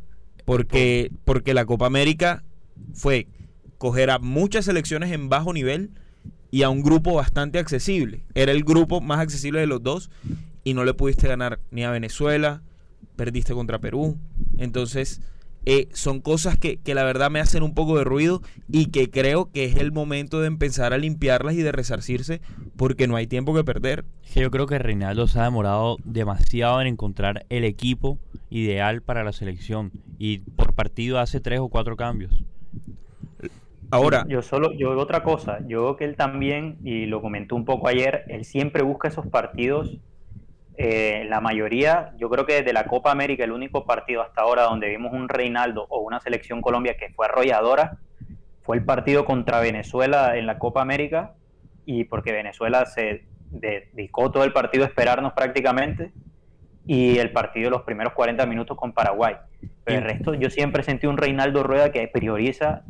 Porque, 0.44 1.12
porque 1.24 1.54
la 1.54 1.64
Copa 1.66 1.86
América 1.86 2.42
fue 2.92 3.28
coger 3.78 4.10
a 4.10 4.18
muchas 4.18 4.64
selecciones 4.64 5.12
en 5.12 5.28
bajo 5.28 5.52
nivel 5.52 5.92
y 6.50 6.64
a 6.64 6.68
un 6.68 6.82
grupo 6.82 7.14
bastante 7.14 7.60
accesible. 7.60 8.24
Era 8.34 8.50
el 8.50 8.64
grupo 8.64 9.00
más 9.00 9.20
accesible 9.20 9.60
de 9.60 9.68
los 9.68 9.84
dos 9.84 10.10
y 10.64 10.74
no 10.74 10.84
le 10.84 10.94
pudiste 10.94 11.28
ganar 11.28 11.60
ni 11.70 11.84
a 11.84 11.92
Venezuela, 11.92 12.60
perdiste 13.14 13.54
contra 13.54 13.78
Perú. 13.78 14.18
Entonces, 14.58 15.20
eh, 15.66 15.88
son 15.92 16.20
cosas 16.20 16.56
que, 16.56 16.78
que, 16.78 16.94
la 16.94 17.02
verdad 17.02 17.30
me 17.30 17.40
hacen 17.40 17.64
un 17.64 17.74
poco 17.74 17.98
de 17.98 18.04
ruido 18.04 18.40
y 18.68 18.86
que 18.86 19.10
creo 19.10 19.50
que 19.50 19.64
es 19.64 19.76
el 19.76 19.90
momento 19.90 20.40
de 20.40 20.46
empezar 20.46 20.92
a 20.92 20.98
limpiarlas 20.98 21.54
y 21.54 21.62
de 21.62 21.72
resarcirse 21.72 22.40
porque 22.76 23.08
no 23.08 23.16
hay 23.16 23.26
tiempo 23.26 23.52
que 23.52 23.64
perder. 23.64 24.04
Yo 24.34 24.50
creo 24.50 24.66
que 24.66 24.78
Reinaldo 24.78 25.26
se 25.26 25.40
ha 25.40 25.44
demorado 25.44 25.96
demasiado 26.04 26.80
en 26.80 26.86
encontrar 26.86 27.46
el 27.48 27.64
equipo 27.64 28.18
ideal 28.48 29.02
para 29.02 29.24
la 29.24 29.32
selección 29.32 29.90
y 30.18 30.38
por 30.38 30.72
partido 30.72 31.18
hace 31.18 31.40
tres 31.40 31.58
o 31.58 31.68
cuatro 31.68 31.96
cambios. 31.96 32.32
Ahora, 33.90 34.24
yo 34.28 34.42
solo, 34.42 34.72
yo 34.72 34.96
otra 34.98 35.22
cosa, 35.22 35.60
yo 35.66 35.82
creo 35.82 35.96
que 35.96 36.04
él 36.04 36.16
también, 36.16 36.76
y 36.84 37.06
lo 37.06 37.20
comentó 37.20 37.54
un 37.54 37.64
poco 37.64 37.88
ayer, 37.88 38.24
él 38.28 38.44
siempre 38.44 38.82
busca 38.82 39.08
esos 39.08 39.26
partidos 39.26 39.98
eh, 40.78 41.24
la 41.28 41.40
mayoría, 41.40 42.12
yo 42.18 42.28
creo 42.28 42.44
que 42.44 42.54
desde 42.54 42.72
la 42.72 42.84
Copa 42.84 43.10
América, 43.10 43.44
el 43.44 43.52
único 43.52 43.86
partido 43.86 44.22
hasta 44.22 44.42
ahora 44.42 44.64
donde 44.64 44.88
vimos 44.88 45.12
un 45.12 45.28
Reinaldo 45.28 45.86
o 45.88 46.00
una 46.00 46.20
selección 46.20 46.60
Colombia 46.60 46.96
que 46.98 47.10
fue 47.10 47.26
arrolladora, 47.26 47.98
fue 48.62 48.76
el 48.76 48.84
partido 48.84 49.24
contra 49.24 49.60
Venezuela 49.60 50.36
en 50.36 50.46
la 50.46 50.58
Copa 50.58 50.82
América, 50.82 51.32
y 51.86 52.04
porque 52.04 52.32
Venezuela 52.32 52.84
se 52.84 53.24
dedicó 53.50 54.30
todo 54.30 54.44
el 54.44 54.52
partido 54.52 54.84
a 54.84 54.88
esperarnos 54.88 55.32
prácticamente, 55.32 56.12
y 56.86 57.18
el 57.18 57.32
partido 57.32 57.66
de 57.66 57.70
los 57.70 57.82
primeros 57.82 58.12
40 58.12 58.44
minutos 58.46 58.76
con 58.76 58.92
Paraguay. 58.92 59.36
Pero 59.84 59.98
el 59.98 60.04
resto, 60.04 60.34
yo 60.34 60.50
siempre 60.50 60.82
sentí 60.82 61.06
un 61.06 61.16
Reinaldo 61.16 61.62
Rueda 61.62 61.90
que 61.90 62.06
prioriza 62.08 62.82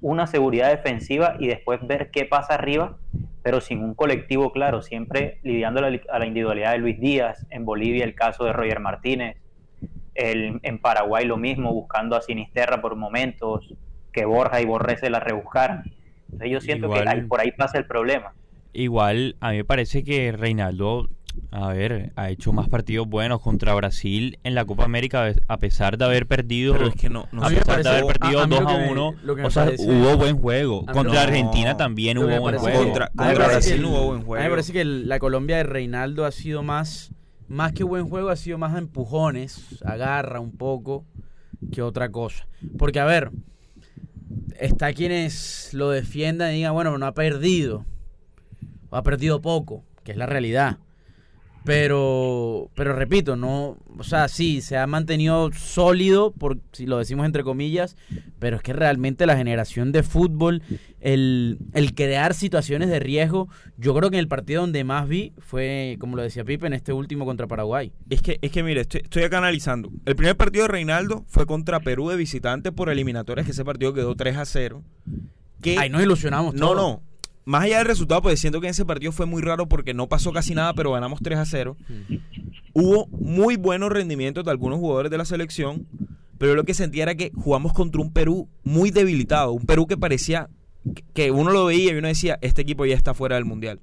una 0.00 0.26
seguridad 0.26 0.70
defensiva 0.70 1.36
y 1.38 1.48
después 1.48 1.80
ver 1.86 2.10
qué 2.10 2.24
pasa 2.24 2.54
arriba 2.54 2.98
pero 3.42 3.60
sin 3.60 3.82
un 3.82 3.94
colectivo 3.94 4.52
claro, 4.52 4.82
siempre 4.82 5.38
lidiando 5.42 5.80
a 5.80 6.18
la 6.18 6.26
individualidad 6.26 6.72
de 6.72 6.78
Luis 6.78 7.00
Díaz, 7.00 7.46
en 7.50 7.64
Bolivia 7.64 8.04
el 8.04 8.14
caso 8.14 8.44
de 8.44 8.52
Roger 8.52 8.80
Martínez, 8.80 9.36
el, 10.14 10.60
en 10.62 10.78
Paraguay 10.78 11.26
lo 11.26 11.36
mismo, 11.36 11.72
buscando 11.72 12.16
a 12.16 12.22
Sinisterra 12.22 12.80
por 12.80 12.96
momentos, 12.96 13.74
que 14.12 14.24
Borja 14.24 14.60
y 14.60 14.64
Borré 14.64 14.96
se 14.98 15.10
la 15.10 15.20
rebuscaran. 15.20 15.84
Entonces 16.24 16.50
yo 16.50 16.60
siento 16.60 16.90
que 16.90 17.02
por 17.28 17.40
ahí 17.40 17.52
pasa 17.52 17.78
el 17.78 17.86
problema. 17.86 18.32
Igual, 18.72 19.36
a 19.40 19.50
mí 19.50 19.58
me 19.58 19.64
parece 19.64 20.02
que 20.02 20.32
Reinaldo 20.32 21.08
a 21.50 21.68
ver, 21.72 22.12
ha 22.16 22.30
hecho 22.30 22.52
más 22.52 22.68
partidos 22.68 23.06
buenos 23.06 23.40
contra 23.40 23.74
Brasil 23.74 24.38
en 24.42 24.54
la 24.54 24.64
Copa 24.64 24.84
América 24.84 25.34
a 25.48 25.58
pesar 25.58 25.98
de 25.98 26.04
haber 26.04 26.26
perdido. 26.26 26.72
Pero 26.72 26.88
es 26.88 26.94
que 26.94 27.10
no, 27.10 27.28
no 27.30 27.44
a 27.44 27.48
pesar 27.50 27.82
de 27.82 27.88
haber 27.88 28.06
perdido 28.06 28.46
2 28.46 28.60
a 28.60 28.90
1. 28.90 29.14
O 29.44 29.50
sea, 29.50 29.70
hubo 29.78 30.16
buen 30.16 30.38
juego. 30.38 30.86
Contra 30.86 31.22
Argentina 31.22 31.76
también 31.76 32.18
hubo 32.18 32.40
buen 32.40 32.56
juego. 32.56 32.84
Contra, 32.84 33.10
Brasil 33.14 33.82
no 33.82 33.90
hubo 33.90 34.06
buen 34.06 34.22
juego. 34.22 34.36
A 34.36 34.38
mí 34.38 34.44
me 34.44 34.50
parece 34.50 34.72
que 34.72 34.84
la 34.84 35.18
Colombia 35.18 35.58
de 35.58 35.64
Reinaldo 35.64 36.24
ha 36.24 36.30
sido 36.30 36.62
más, 36.62 37.12
más 37.48 37.72
que 37.72 37.84
buen 37.84 38.08
juego, 38.08 38.30
ha 38.30 38.36
sido 38.36 38.56
más 38.56 38.74
a 38.74 38.78
empujones, 38.78 39.82
agarra 39.84 40.40
un 40.40 40.52
poco 40.52 41.04
que 41.70 41.82
otra 41.82 42.10
cosa. 42.10 42.46
Porque, 42.78 42.98
a 42.98 43.04
ver, 43.04 43.30
está 44.58 44.92
quienes 44.92 45.74
lo 45.74 45.90
defiendan 45.90 46.52
y 46.52 46.56
digan, 46.56 46.72
bueno, 46.72 46.96
no 46.96 47.06
ha 47.06 47.12
perdido. 47.12 47.84
O 48.90 48.96
ha 48.96 49.02
perdido 49.02 49.40
poco, 49.40 49.84
que 50.02 50.12
es 50.12 50.18
la 50.18 50.26
realidad. 50.26 50.78
Pero, 51.64 52.70
pero 52.74 52.94
repito, 52.94 53.36
no, 53.36 53.78
o 53.96 54.02
sea, 54.02 54.26
sí, 54.26 54.60
se 54.60 54.76
ha 54.76 54.86
mantenido 54.88 55.50
sólido, 55.52 56.32
por 56.32 56.58
si 56.72 56.86
lo 56.86 56.98
decimos 56.98 57.24
entre 57.24 57.44
comillas, 57.44 57.96
pero 58.40 58.56
es 58.56 58.62
que 58.62 58.72
realmente 58.72 59.26
la 59.26 59.36
generación 59.36 59.92
de 59.92 60.02
fútbol, 60.02 60.62
el, 61.00 61.58
el 61.72 61.94
crear 61.94 62.34
situaciones 62.34 62.88
de 62.88 62.98
riesgo, 62.98 63.48
yo 63.76 63.94
creo 63.94 64.10
que 64.10 64.16
en 64.16 64.20
el 64.20 64.28
partido 64.28 64.62
donde 64.62 64.82
más 64.82 65.06
vi 65.06 65.34
fue, 65.38 65.96
como 66.00 66.16
lo 66.16 66.22
decía 66.22 66.44
Pipe, 66.44 66.66
en 66.66 66.72
este 66.72 66.92
último 66.92 67.24
contra 67.24 67.46
Paraguay. 67.46 67.92
Es 68.10 68.22
que, 68.22 68.38
es 68.42 68.50
que 68.50 68.64
mire, 68.64 68.80
estoy, 68.80 69.02
estoy 69.04 69.22
acá 69.22 69.38
analizando. 69.38 69.92
El 70.04 70.16
primer 70.16 70.36
partido 70.36 70.64
de 70.64 70.68
Reinaldo 70.68 71.24
fue 71.28 71.46
contra 71.46 71.78
Perú 71.78 72.08
de 72.08 72.16
visitante 72.16 72.72
por 72.72 72.88
eliminatorias, 72.88 73.46
que 73.46 73.52
ese 73.52 73.64
partido 73.64 73.94
quedó 73.94 74.16
3 74.16 74.36
a 74.36 74.44
0. 74.44 74.82
Que, 75.60 75.78
Ahí 75.78 75.90
nos 75.90 76.02
ilusionamos. 76.02 76.54
No, 76.54 76.74
no, 76.74 77.02
más 77.44 77.64
allá 77.64 77.78
del 77.78 77.86
resultado, 77.86 78.22
pues 78.22 78.40
siento 78.40 78.60
que 78.60 78.68
en 78.68 78.72
ese 78.72 78.84
partido 78.84 79.12
fue 79.12 79.26
muy 79.26 79.42
raro 79.42 79.68
porque 79.68 79.94
no 79.94 80.08
pasó 80.08 80.32
casi 80.32 80.54
nada, 80.54 80.74
pero 80.74 80.92
ganamos 80.92 81.20
3 81.22 81.38
a 81.38 81.44
0. 81.44 81.76
Hubo 82.72 83.06
muy 83.08 83.56
buenos 83.56 83.90
rendimientos 83.90 84.44
de 84.44 84.50
algunos 84.50 84.78
jugadores 84.78 85.10
de 85.10 85.18
la 85.18 85.24
selección, 85.24 85.86
pero 86.38 86.54
lo 86.54 86.64
que 86.64 86.74
sentía 86.74 87.04
era 87.04 87.14
que 87.14 87.32
jugamos 87.34 87.72
contra 87.72 88.00
un 88.00 88.12
Perú 88.12 88.48
muy 88.62 88.90
debilitado, 88.90 89.52
un 89.52 89.66
Perú 89.66 89.86
que 89.86 89.96
parecía 89.96 90.48
que 91.14 91.30
uno 91.30 91.50
lo 91.50 91.66
veía 91.66 91.92
y 91.92 91.96
uno 91.96 92.08
decía, 92.08 92.38
este 92.42 92.62
equipo 92.62 92.84
ya 92.86 92.96
está 92.96 93.14
fuera 93.14 93.36
del 93.36 93.44
Mundial. 93.44 93.80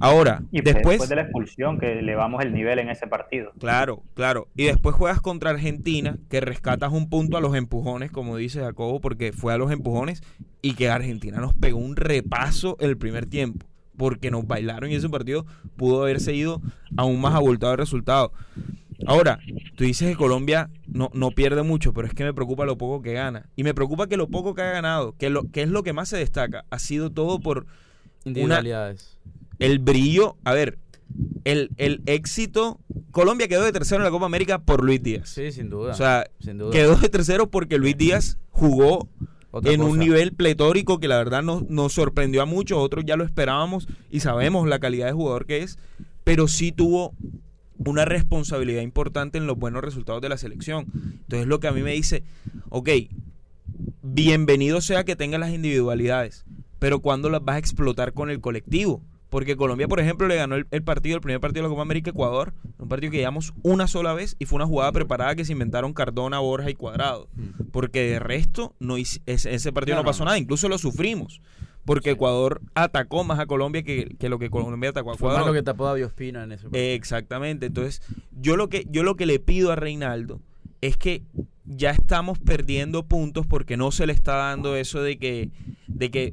Ahora, 0.00 0.42
y 0.50 0.62
después, 0.62 1.06
de 1.10 1.14
la 1.14 1.22
expulsión 1.22 1.78
que 1.78 1.98
elevamos 1.98 2.42
el 2.42 2.54
nivel 2.54 2.78
en 2.78 2.88
ese 2.88 3.06
partido. 3.06 3.52
Claro, 3.60 4.02
claro. 4.14 4.48
Y 4.56 4.64
después 4.64 4.96
juegas 4.96 5.20
contra 5.20 5.50
Argentina, 5.50 6.16
que 6.30 6.40
rescatas 6.40 6.90
un 6.90 7.10
punto 7.10 7.36
a 7.36 7.42
los 7.42 7.54
empujones, 7.54 8.10
como 8.10 8.38
dice 8.38 8.60
Jacobo, 8.60 9.00
porque 9.00 9.32
fue 9.32 9.52
a 9.52 9.58
los 9.58 9.70
empujones 9.70 10.22
y 10.62 10.74
que 10.74 10.88
Argentina 10.88 11.38
nos 11.38 11.52
pegó 11.52 11.78
un 11.78 11.96
repaso 11.96 12.78
el 12.80 12.96
primer 12.96 13.26
tiempo, 13.26 13.66
porque 13.98 14.30
nos 14.30 14.46
bailaron 14.46 14.90
y 14.90 14.94
ese 14.94 15.10
partido 15.10 15.44
pudo 15.76 16.02
haber 16.02 16.20
seguido 16.20 16.62
aún 16.96 17.20
más 17.20 17.34
abultado 17.34 17.72
el 17.72 17.78
resultado. 17.78 18.32
Ahora, 19.06 19.38
tú 19.76 19.84
dices 19.84 20.08
que 20.08 20.16
Colombia 20.16 20.70
no, 20.86 21.10
no 21.12 21.30
pierde 21.30 21.62
mucho, 21.62 21.92
pero 21.92 22.08
es 22.08 22.14
que 22.14 22.24
me 22.24 22.32
preocupa 22.32 22.64
lo 22.64 22.78
poco 22.78 23.02
que 23.02 23.12
gana. 23.12 23.50
Y 23.54 23.64
me 23.64 23.74
preocupa 23.74 24.06
que 24.06 24.16
lo 24.16 24.28
poco 24.28 24.54
que 24.54 24.62
ha 24.62 24.72
ganado, 24.72 25.14
que, 25.18 25.28
lo, 25.28 25.50
que 25.50 25.62
es 25.62 25.68
lo 25.68 25.82
que 25.82 25.92
más 25.92 26.08
se 26.08 26.16
destaca, 26.16 26.64
ha 26.70 26.78
sido 26.78 27.10
todo 27.10 27.38
por 27.40 27.66
individualidades 28.24 29.19
el 29.60 29.78
brillo, 29.78 30.36
a 30.44 30.52
ver, 30.52 30.78
el, 31.44 31.70
el, 31.76 32.02
éxito. 32.06 32.80
Colombia 33.10 33.48
quedó 33.48 33.64
de 33.64 33.72
tercero 33.72 34.00
en 34.00 34.04
la 34.04 34.10
Copa 34.10 34.26
América 34.26 34.60
por 34.62 34.84
Luis 34.84 35.02
Díaz. 35.02 35.28
Sí, 35.28 35.52
sin 35.52 35.70
duda. 35.70 35.92
O 35.92 35.94
sea, 35.94 36.28
quedó 36.72 36.96
de 36.96 37.08
tercero 37.08 37.50
porque 37.50 37.78
Luis 37.78 37.96
Díaz 37.96 38.38
jugó 38.50 39.08
en 39.64 39.82
un 39.82 39.98
nivel 39.98 40.32
pletórico 40.32 41.00
que 41.00 41.08
la 41.08 41.18
verdad 41.18 41.42
nos, 41.42 41.68
nos 41.68 41.92
sorprendió 41.92 42.42
a 42.42 42.46
muchos. 42.46 42.78
Otros 42.78 43.04
ya 43.04 43.16
lo 43.16 43.24
esperábamos 43.24 43.88
y 44.10 44.20
sabemos 44.20 44.68
la 44.68 44.78
calidad 44.78 45.06
de 45.06 45.12
jugador 45.12 45.46
que 45.46 45.62
es. 45.62 45.78
Pero 46.24 46.48
sí 46.48 46.72
tuvo 46.72 47.14
una 47.78 48.04
responsabilidad 48.04 48.82
importante 48.82 49.38
en 49.38 49.46
los 49.46 49.58
buenos 49.58 49.82
resultados 49.82 50.20
de 50.20 50.28
la 50.28 50.36
selección. 50.36 50.86
Entonces, 51.22 51.46
lo 51.46 51.60
que 51.60 51.68
a 51.68 51.72
mí 51.72 51.82
me 51.82 51.92
dice, 51.92 52.24
ok, 52.68 52.90
bienvenido 54.02 54.80
sea 54.80 55.04
que 55.04 55.16
tenga 55.16 55.38
las 55.38 55.50
individualidades, 55.50 56.44
pero 56.78 57.00
¿cuándo 57.00 57.30
las 57.30 57.42
vas 57.42 57.56
a 57.56 57.58
explotar 57.58 58.12
con 58.12 58.30
el 58.30 58.40
colectivo? 58.40 59.02
Porque 59.30 59.56
Colombia, 59.56 59.86
por 59.86 60.00
ejemplo, 60.00 60.26
le 60.26 60.34
ganó 60.34 60.56
el, 60.56 60.82
partido, 60.82 61.14
el 61.16 61.22
primer 61.22 61.40
partido 61.40 61.62
de 61.62 61.68
la 61.68 61.72
Copa 61.72 61.82
América 61.82 62.10
Ecuador, 62.10 62.52
un 62.78 62.88
partido 62.88 63.12
que 63.12 63.18
llevamos 63.18 63.54
una 63.62 63.86
sola 63.86 64.12
vez 64.12 64.34
y 64.40 64.44
fue 64.44 64.56
una 64.56 64.66
jugada 64.66 64.90
preparada 64.90 65.36
que 65.36 65.44
se 65.44 65.52
inventaron 65.52 65.94
Cardona, 65.94 66.40
Borja 66.40 66.68
y 66.68 66.74
Cuadrado. 66.74 67.28
Porque 67.70 68.02
de 68.02 68.18
resto, 68.18 68.74
no 68.80 68.96
ese 68.96 69.72
partido 69.72 69.96
no, 69.96 70.04
pasó 70.04 70.24
nada, 70.24 70.36
incluso 70.36 70.68
lo 70.68 70.78
sufrimos. 70.78 71.40
Porque 71.84 72.10
Ecuador 72.10 72.60
atacó 72.74 73.24
más 73.24 73.38
a 73.38 73.46
Colombia 73.46 73.82
que, 73.84 74.16
lo 74.28 74.38
que 74.38 74.50
Colombia 74.50 74.90
atacó 74.90 75.12
a 75.12 75.14
Ecuador. 75.14 75.36
Fue 75.36 75.38
más 75.38 75.46
lo 75.46 75.54
que 75.54 75.62
tapó 75.62 75.86
a 75.86 75.94
Biospina 75.94 76.42
en 76.42 76.52
ese 76.52 76.64
partido. 76.64 76.84
exactamente. 76.84 77.66
Entonces, 77.66 78.02
yo 78.32 78.56
lo 78.56 78.68
que 78.68 78.86
yo 78.90 79.04
lo 79.04 79.14
que 79.14 79.26
le 79.26 79.38
pido 79.38 79.70
a 79.70 79.76
Reinaldo 79.76 80.40
es 80.80 80.96
que 80.96 81.22
ya 81.64 81.90
estamos 81.90 82.38
perdiendo 82.38 83.04
puntos 83.04 83.46
porque 83.46 83.76
no 83.76 83.92
se 83.92 84.06
le 84.06 84.12
está 84.12 84.34
dando 84.34 84.76
eso 84.76 85.02
de 85.02 85.18
que 85.18 85.50
de 85.86 86.10
que 86.10 86.32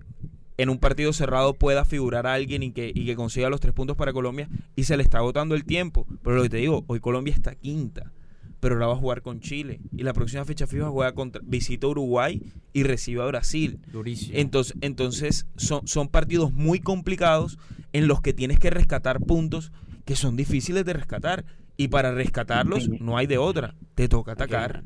en 0.57 0.69
un 0.69 0.79
partido 0.79 1.13
cerrado 1.13 1.53
pueda 1.53 1.85
figurar 1.85 2.27
a 2.27 2.33
alguien 2.33 2.63
y 2.63 2.71
que, 2.71 2.91
y 2.93 3.05
que 3.05 3.15
consiga 3.15 3.49
los 3.49 3.59
tres 3.59 3.73
puntos 3.73 3.95
para 3.95 4.13
Colombia 4.13 4.49
y 4.75 4.83
se 4.83 4.97
le 4.97 5.03
está 5.03 5.19
agotando 5.19 5.55
el 5.55 5.65
tiempo. 5.65 6.07
Pero 6.23 6.35
lo 6.35 6.43
que 6.43 6.49
te 6.49 6.57
digo, 6.57 6.83
hoy 6.87 6.99
Colombia 6.99 7.33
está 7.33 7.55
quinta, 7.55 8.11
pero 8.59 8.75
ahora 8.75 8.87
va 8.87 8.93
a 8.93 8.97
jugar 8.97 9.21
con 9.21 9.39
Chile 9.39 9.79
y 9.95 10.03
la 10.03 10.13
próxima 10.13 10.45
fecha 10.45 10.67
FIFA 10.67 10.89
juega 10.89 11.11
contra, 11.13 11.41
visita 11.45 11.87
Uruguay 11.87 12.41
y 12.73 12.83
recibe 12.83 13.21
a 13.21 13.25
Brasil. 13.25 13.79
Durísimo. 13.91 14.37
Entonces, 14.37 14.75
entonces 14.81 15.47
son, 15.55 15.87
son 15.87 16.07
partidos 16.07 16.51
muy 16.51 16.79
complicados 16.79 17.59
en 17.93 18.07
los 18.07 18.21
que 18.21 18.33
tienes 18.33 18.59
que 18.59 18.69
rescatar 18.69 19.19
puntos 19.19 19.71
que 20.05 20.15
son 20.15 20.35
difíciles 20.37 20.85
de 20.85 20.93
rescatar 20.93 21.45
y 21.75 21.89
para 21.89 22.11
rescatarlos 22.11 22.89
no 22.89 23.17
hay 23.17 23.27
de 23.27 23.37
otra, 23.37 23.75
te 23.93 24.07
toca 24.07 24.31
atacar. 24.31 24.83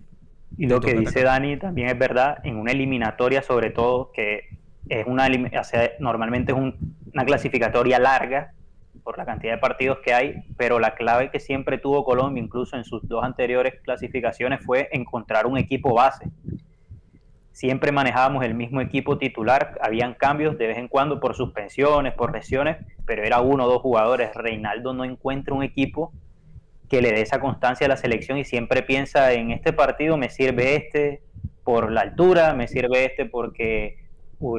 Y 0.58 0.68
lo 0.68 0.82
que 0.82 0.94
dice 0.94 1.24
Dani 1.24 1.58
también 1.58 1.88
es 1.88 1.98
verdad, 1.98 2.40
en 2.44 2.58
una 2.58 2.72
eliminatoria 2.72 3.42
sobre 3.42 3.70
todo, 3.70 4.12
que 4.14 4.51
es 4.90 5.06
una, 5.08 5.28
normalmente 6.00 6.52
es 6.52 6.58
una 6.58 7.26
clasificatoria 7.26 8.00
larga 8.00 8.54
por 9.04 9.18
la 9.18 9.26
cantidad 9.26 9.54
de 9.54 9.58
partidos 9.58 10.00
que 10.04 10.14
hay, 10.14 10.44
pero 10.58 10.80
la 10.80 10.96
clave 10.96 11.32
que 11.32 11.40
siempre 11.40 11.78
tuvo 11.78 12.04
Colombia, 12.04 12.44
incluso 12.44 12.78
en 12.78 12.84
sus 12.84 13.08
dos 13.08 13.24
anteriores 13.24 13.82
clasificaciones, 13.84 14.64
fue 14.64 14.90
encontrar 14.92 15.48
un 15.48 15.58
equipo 15.58 15.94
base. 15.94 16.30
Siempre 17.52 17.92
manejábamos 17.92 18.46
el 18.46 18.54
mismo 18.54 18.82
equipo 18.82 19.18
titular, 19.18 19.78
habían 19.82 20.14
cambios 20.14 20.58
de 20.58 20.68
vez 20.68 20.78
en 20.78 20.88
cuando 20.88 21.20
por 21.20 21.36
suspensiones, 21.36 22.14
por 22.14 22.32
lesiones, 22.32 22.78
pero 23.06 23.24
era 23.24 23.42
uno 23.42 23.66
o 23.66 23.68
dos 23.68 23.82
jugadores. 23.82 24.34
Reinaldo 24.34 24.94
no 24.94 25.04
encuentra 25.04 25.54
un 25.54 25.64
equipo 25.64 26.14
que 26.90 27.02
le 27.02 27.12
dé 27.12 27.22
esa 27.22 27.40
constancia 27.40 27.86
a 27.86 27.90
la 27.90 27.98
selección 27.98 28.38
y 28.38 28.46
siempre 28.46 28.84
piensa 28.84 29.32
en 29.32 29.52
este 29.52 29.72
partido 29.72 30.18
me 30.18 30.30
sirve 30.30 30.76
este 30.76 31.24
por 31.64 31.92
la 31.92 32.02
altura, 32.02 32.54
me 32.54 32.68
sirve 32.68 33.06
este 33.06 33.26
porque 33.26 34.01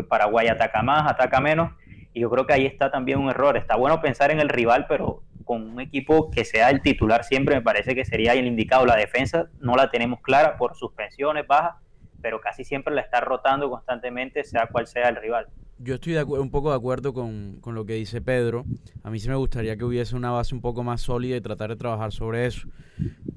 Paraguay 0.09 0.49
ataca 0.49 0.83
más, 0.83 1.11
ataca 1.11 1.41
menos, 1.41 1.73
y 2.15 2.21
yo 2.21 2.31
creo 2.31 2.47
que 2.47 2.53
ahí 2.53 2.67
está 2.67 2.91
también 2.91 3.19
un 3.19 3.31
error. 3.31 3.57
Está 3.57 3.77
bueno 3.77 4.01
pensar 4.01 4.31
en 4.31 4.41
el 4.41 4.49
rival, 4.49 4.87
pero 4.89 5.23
con 5.45 5.63
un 5.63 5.81
equipo 5.81 6.31
que 6.31 6.45
sea 6.45 6.71
el 6.71 6.83
titular 6.83 7.25
siempre, 7.25 7.55
me 7.55 7.63
parece 7.63 7.95
que 7.95 8.05
sería 8.05 8.33
el 8.35 8.47
indicado. 8.47 8.87
La 8.87 8.97
defensa 8.97 9.49
no 9.61 9.75
la 9.75 9.91
tenemos 9.91 10.21
clara 10.21 10.57
por 10.57 10.77
suspensiones 10.77 11.47
bajas, 11.47 11.77
pero 12.21 12.41
casi 12.41 12.65
siempre 12.65 12.95
la 12.95 13.01
está 13.01 13.21
rotando 13.21 13.69
constantemente, 13.71 14.45
sea 14.45 14.69
cual 14.69 14.87
sea 14.87 15.09
el 15.09 15.17
rival. 15.17 15.49
Yo 15.79 15.95
estoy 15.95 16.13
de 16.13 16.23
un 16.23 16.51
poco 16.51 16.71
de 16.71 16.77
acuerdo 16.77 17.13
con, 17.13 17.59
con, 17.61 17.75
lo 17.75 17.85
que 17.85 17.95
dice 17.95 18.21
Pedro. 18.21 18.65
A 19.03 19.11
mí 19.11 19.19
sí 19.19 19.29
me 19.29 19.35
gustaría 19.35 19.77
que 19.77 19.85
hubiese 19.85 20.15
una 20.15 20.31
base 20.31 20.55
un 20.55 20.61
poco 20.61 20.85
más 20.85 21.01
sólida 21.01 21.37
y 21.37 21.41
tratar 21.41 21.71
de 21.71 21.77
trabajar 21.77 22.13
sobre 22.13 22.47
eso. 22.47 22.69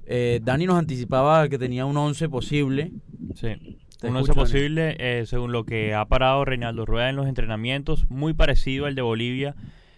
Eh, 0.06 0.40
Dani 0.44 0.68
nos 0.68 0.78
anticipaba 0.78 1.50
que 1.50 1.58
tenía 1.58 1.86
un 1.86 1.98
11 1.98 2.30
posible. 2.30 2.92
Sí. 3.34 3.80
Un 4.08 4.16
11 4.16 4.34
posible, 4.34 4.96
eh, 5.00 5.26
según 5.26 5.52
lo 5.52 5.66
que 5.66 5.94
ha 5.94 6.06
parado 6.06 6.46
Reinaldo 6.46 6.86
Rueda 6.86 7.10
en 7.10 7.16
los 7.16 7.28
entrenamientos, 7.28 8.10
muy 8.10 8.34
parecido 8.34 8.86
al 8.86 8.96
de 8.96 9.02
Bolivia, 9.02 9.56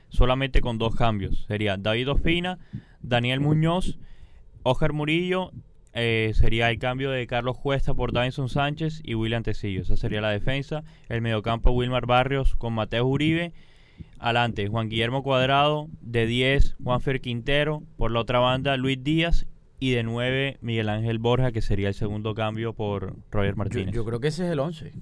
solamente 0.10 0.62
con 0.62 0.78
dos 0.78 0.96
cambios. 0.96 1.46
Sería 1.48 1.78
David 1.78 2.12
Ospina, 2.12 2.60
Daniel 3.02 3.40
Muñoz, 3.40 4.00
Oscar 4.64 4.94
Murillo 4.94 5.52
eh, 6.00 6.34
sería 6.36 6.70
el 6.70 6.78
cambio 6.78 7.10
de 7.10 7.26
Carlos 7.26 7.58
Cuesta 7.58 7.96
por 7.96 8.14
Davinson 8.14 8.50
Sánchez 8.50 9.02
y 9.04 9.16
William 9.16 9.42
Tecillo. 9.42 9.82
Esa 9.82 9.98
sería 9.98 10.22
la 10.22 10.30
defensa. 10.30 10.84
El 11.10 11.24
mediocampo 11.24 11.72
Wilmar 11.72 12.06
Barrios 12.06 12.56
con 12.56 12.74
Mateo 12.74 13.08
Uribe. 13.08 13.52
Adelante, 14.20 14.68
Juan 14.68 14.90
Guillermo 14.90 15.24
Cuadrado. 15.24 15.88
De 16.02 16.28
10, 16.28 16.76
Juanfer 16.84 17.20
Quintero. 17.20 17.82
Por 17.98 18.12
la 18.12 18.20
otra 18.20 18.38
banda, 18.38 18.78
Luis 18.78 19.04
Díaz. 19.04 19.48
Y 19.80 19.92
de 19.92 20.04
9, 20.04 20.58
Miguel 20.62 20.90
Ángel 20.90 21.20
Borja, 21.20 21.52
que 21.52 21.62
sería 21.62 21.88
el 21.88 21.94
segundo 21.94 22.34
cambio 22.34 22.74
por 22.74 23.16
Roger 23.32 23.56
Martínez. 23.56 23.94
Yo, 23.94 24.06
creo 24.06 24.20
que 24.20 24.30
ese 24.30 24.46
es 24.46 24.52
el 24.52 24.60
11. 24.60 24.94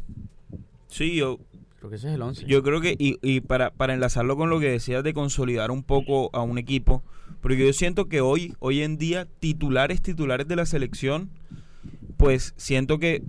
Sí, 0.88 1.16
yo 1.16 1.40
creo 1.78 1.90
que 1.90 1.96
ese 1.96 2.10
es 2.10 2.16
el 2.16 2.22
11. 2.22 2.46
Yo 2.46 2.62
creo 2.62 2.82
que, 2.82 2.96
y, 2.98 3.18
y 3.22 3.42
para, 3.42 3.72
para 3.72 3.94
enlazarlo 3.94 4.36
con 4.36 4.50
lo 4.50 4.60
que 4.60 4.70
decías 4.70 5.04
de 5.04 5.14
consolidar 5.14 5.72
un 5.72 5.84
poco 5.84 6.30
a 6.34 6.42
un 6.42 6.58
equipo, 6.58 7.04
porque 7.42 7.66
yo 7.66 7.74
siento 7.74 8.06
que 8.10 8.22
hoy, 8.22 8.54
hoy 8.60 8.82
en 8.82 8.98
día, 8.98 9.28
titulares, 9.40 10.02
titulares 10.02 10.48
de 10.48 10.56
la 10.56 10.66
selección, 10.66 11.30
pues 12.18 12.54
siento 12.58 13.00
que 13.00 13.24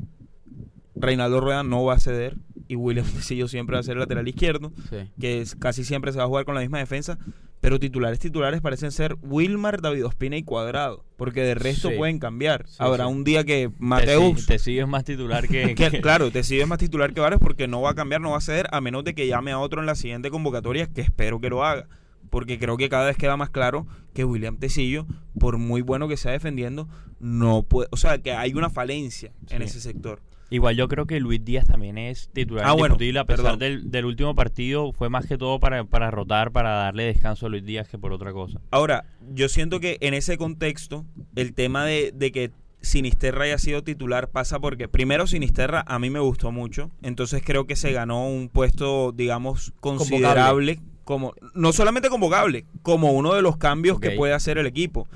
Reinaldo 0.94 1.40
Rueda 1.40 1.62
no 1.62 1.84
va 1.84 1.94
a 1.94 2.00
ceder 2.00 2.36
y 2.68 2.76
William 2.76 3.06
Tecillo 3.14 3.48
siempre 3.48 3.74
va 3.74 3.80
a 3.80 3.84
ser 3.84 3.96
lateral 3.96 4.26
izquierdo, 4.26 4.72
que 5.20 5.40
es, 5.40 5.54
casi 5.54 5.84
siempre 5.84 6.12
se 6.12 6.18
va 6.18 6.24
a 6.24 6.28
jugar 6.28 6.44
con 6.44 6.54
la 6.54 6.60
misma 6.60 6.78
defensa, 6.78 7.18
pero 7.60 7.78
titulares 7.78 8.18
titulares 8.18 8.60
parecen 8.60 8.92
ser 8.92 9.16
Wilmar, 9.22 9.80
David 9.80 10.06
Ospina 10.06 10.36
y 10.36 10.42
Cuadrado, 10.42 11.04
porque 11.16 11.42
de 11.42 11.54
resto 11.54 11.90
pueden 11.96 12.18
cambiar. 12.18 12.66
Habrá 12.78 13.06
un 13.06 13.24
día 13.24 13.44
que 13.44 13.70
Mateus... 13.78 14.46
Tecillo 14.46 14.82
es 14.82 14.88
más 14.88 15.04
titular 15.04 15.48
que... 15.48 15.74
que, 15.76 16.00
Claro, 16.00 16.30
Tecillo 16.30 16.62
es 16.62 16.68
más 16.68 16.78
titular 16.78 17.12
que 17.12 17.20
Vares 17.20 17.38
porque 17.40 17.66
no 17.68 17.80
va 17.80 17.90
a 17.90 17.94
cambiar, 17.94 18.20
no 18.20 18.30
va 18.30 18.38
a 18.38 18.42
ceder, 18.42 18.68
a 18.72 18.80
menos 18.80 19.04
de 19.04 19.14
que 19.14 19.26
llame 19.26 19.52
a 19.52 19.58
otro 19.58 19.80
en 19.80 19.86
la 19.86 19.94
siguiente 19.94 20.30
convocatoria, 20.30 20.86
que 20.86 21.00
espero 21.00 21.40
que 21.40 21.48
lo 21.48 21.64
haga 21.64 21.88
porque 22.30 22.58
creo 22.58 22.76
que 22.76 22.88
cada 22.88 23.06
vez 23.06 23.16
queda 23.16 23.36
más 23.36 23.50
claro 23.50 23.86
que 24.14 24.24
William 24.24 24.58
Tecillo, 24.58 25.06
por 25.38 25.58
muy 25.58 25.80
bueno 25.80 26.08
que 26.08 26.16
sea 26.16 26.32
defendiendo, 26.32 26.88
no 27.18 27.62
puede, 27.62 27.88
o 27.92 27.96
sea, 27.96 28.18
que 28.18 28.32
hay 28.32 28.54
una 28.54 28.70
falencia 28.70 29.32
en 29.50 29.62
ese 29.62 29.80
sector. 29.80 30.20
Igual 30.50 30.76
yo 30.76 30.88
creo 30.88 31.06
que 31.06 31.18
Luis 31.20 31.44
Díaz 31.44 31.66
también 31.66 31.98
es 31.98 32.28
titular 32.32 32.64
ah, 32.66 32.72
bueno, 32.72 32.94
a 32.94 33.24
pesar 33.24 33.58
del, 33.58 33.90
del, 33.90 34.04
último 34.04 34.34
partido 34.34 34.92
fue 34.92 35.08
más 35.08 35.26
que 35.26 35.36
todo 35.36 35.58
para, 35.58 35.84
para 35.84 36.10
rotar, 36.10 36.52
para 36.52 36.70
darle 36.70 37.04
descanso 37.04 37.46
a 37.46 37.48
Luis 37.48 37.64
Díaz 37.64 37.88
que 37.88 37.98
por 37.98 38.12
otra 38.12 38.32
cosa. 38.32 38.60
Ahora, 38.70 39.04
yo 39.32 39.48
siento 39.48 39.80
que 39.80 39.98
en 40.00 40.14
ese 40.14 40.38
contexto, 40.38 41.04
el 41.34 41.52
tema 41.52 41.84
de, 41.84 42.12
de 42.14 42.30
que 42.30 42.50
Sinisterra 42.80 43.44
haya 43.44 43.58
sido 43.58 43.82
titular 43.82 44.30
pasa 44.30 44.60
porque 44.60 44.86
primero 44.86 45.26
Sinisterra 45.26 45.84
a 45.86 45.98
mí 45.98 46.10
me 46.10 46.20
gustó 46.20 46.52
mucho, 46.52 46.90
entonces 47.02 47.42
creo 47.44 47.66
que 47.66 47.74
se 47.74 47.92
ganó 47.92 48.28
un 48.28 48.48
puesto, 48.48 49.12
digamos, 49.12 49.72
considerable 49.80 50.80
como 51.06 51.34
no 51.54 51.72
solamente 51.72 52.08
convocable, 52.08 52.66
como 52.82 53.12
uno 53.12 53.32
de 53.32 53.40
los 53.40 53.56
cambios 53.56 54.00
que 54.00 54.10
puede 54.10 54.32
hacer 54.32 54.58
el 54.58 54.66
equipo. 54.66 55.06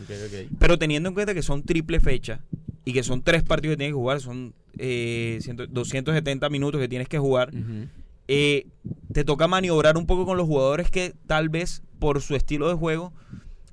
Pero 0.61 0.79
teniendo 0.79 1.09
en 1.09 1.15
cuenta 1.15 1.35
que 1.35 1.43
son 1.43 1.65
triple 1.65 1.99
fecha 1.99 2.39
y 2.85 2.93
que 2.93 3.03
son 3.03 3.23
tres 3.23 3.43
partidos 3.43 3.73
que 3.73 3.79
tienes 3.79 3.95
que 3.95 3.99
jugar, 3.99 4.21
son 4.21 4.55
eh, 4.79 5.41
270 5.69 6.49
minutos 6.49 6.81
que 6.81 6.87
tienes 6.87 7.09
que 7.09 7.19
jugar, 7.19 7.51
eh, 8.29 8.69
te 9.13 9.25
toca 9.25 9.49
maniobrar 9.49 9.99
un 9.99 10.07
poco 10.07 10.25
con 10.27 10.37
los 10.37 10.47
jugadores 10.47 10.93
que 10.93 11.13
tal 11.27 11.49
vez 11.49 11.83
por 11.99 12.23
su 12.23 12.37
estilo 12.37 12.69
de 12.69 12.75
juego 12.75 13.13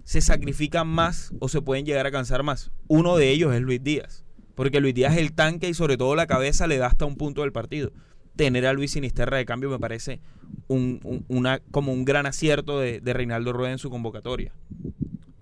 se 0.04 0.20
sacrifican 0.20 0.88
más 0.88 1.34
o 1.40 1.50
se 1.50 1.62
pueden 1.62 1.86
llegar 1.86 2.08
a 2.08 2.12
cansar 2.12 2.42
más. 2.42 2.72
Uno 2.88 3.16
de 3.16 3.30
ellos 3.30 3.54
es 3.54 3.62
Luis 3.62 3.84
Díaz, 3.84 4.26
porque 4.56 4.80
Luis 4.80 4.96
Díaz 4.96 5.14
es 5.14 5.20
el 5.20 5.34
tanque 5.34 5.70
y 5.70 5.76
sobre 5.76 5.98
todo 5.98 6.16
la 6.16 6.26
cabeza 6.26 6.66
le 6.66 6.80
da 6.80 6.88
hasta 6.88 7.06
un 7.06 7.16
punto 7.16 7.42
del 7.42 7.52
partido 7.52 7.92
tener 8.38 8.66
a 8.66 8.74
Luis 8.74 8.92
Sinisterra 8.92 9.38
de 9.38 9.46
cambio 9.46 9.70
me 9.70 9.80
parece 9.80 10.22
un, 10.68 11.26
una, 11.28 11.60
como 11.72 11.92
un 11.92 12.06
gran 12.06 12.26
acierto 12.26 12.80
de, 12.80 13.02
Reinaldo 13.04 13.52
Rueda 13.52 13.74
en 13.74 13.80
su 13.80 13.90
convocatoria. 13.90 14.54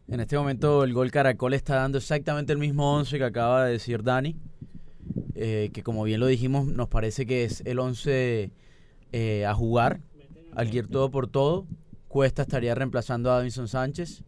En 0.08 0.20
este 0.20 0.38
momento 0.38 0.84
el 0.84 0.94
gol 0.94 1.12
Caracol 1.12 1.54
está 1.54 1.76
dando 1.76 1.98
exactamente 1.98 2.54
el 2.54 2.60
mismo 2.60 2.96
11 2.96 3.18
que 3.18 3.24
acaba 3.24 3.66
de 3.66 3.74
decir 3.74 4.04
Dani, 4.04 4.36
eh, 5.36 5.70
que 5.74 5.84
como 5.84 6.04
bien 6.04 6.20
lo 6.20 6.28
dijimos 6.28 6.66
nos 6.68 6.88
parece 6.88 7.26
que 7.26 7.44
es 7.44 7.62
el 7.66 7.80
11 7.80 8.52
eh, 9.12 9.46
a 9.46 9.54
jugar, 9.54 10.00
al 10.56 10.74
ir 10.74 10.88
todo 10.88 11.12
por 11.12 11.28
todo. 11.28 11.68
Cuesta 12.08 12.44
estaría 12.44 12.74
reemplazando 12.76 13.30
a 13.30 13.36
Davinson 13.36 13.68
Sánchez 13.68 14.24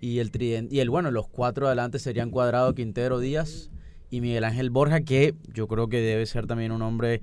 y 0.00 0.18
el 0.20 0.30
y 0.70 0.78
el 0.78 0.90
bueno, 0.90 1.10
los 1.10 1.28
cuatro 1.28 1.66
adelante 1.66 1.98
serían 1.98 2.30
Cuadrado, 2.30 2.74
Quintero, 2.74 3.18
Díaz 3.18 3.70
y 4.10 4.20
Miguel 4.20 4.44
Ángel 4.44 4.70
Borja, 4.70 5.02
que 5.02 5.34
yo 5.52 5.68
creo 5.68 5.88
que 5.88 6.00
debe 6.00 6.24
ser 6.26 6.46
también 6.46 6.72
un 6.72 6.82
hombre 6.82 7.20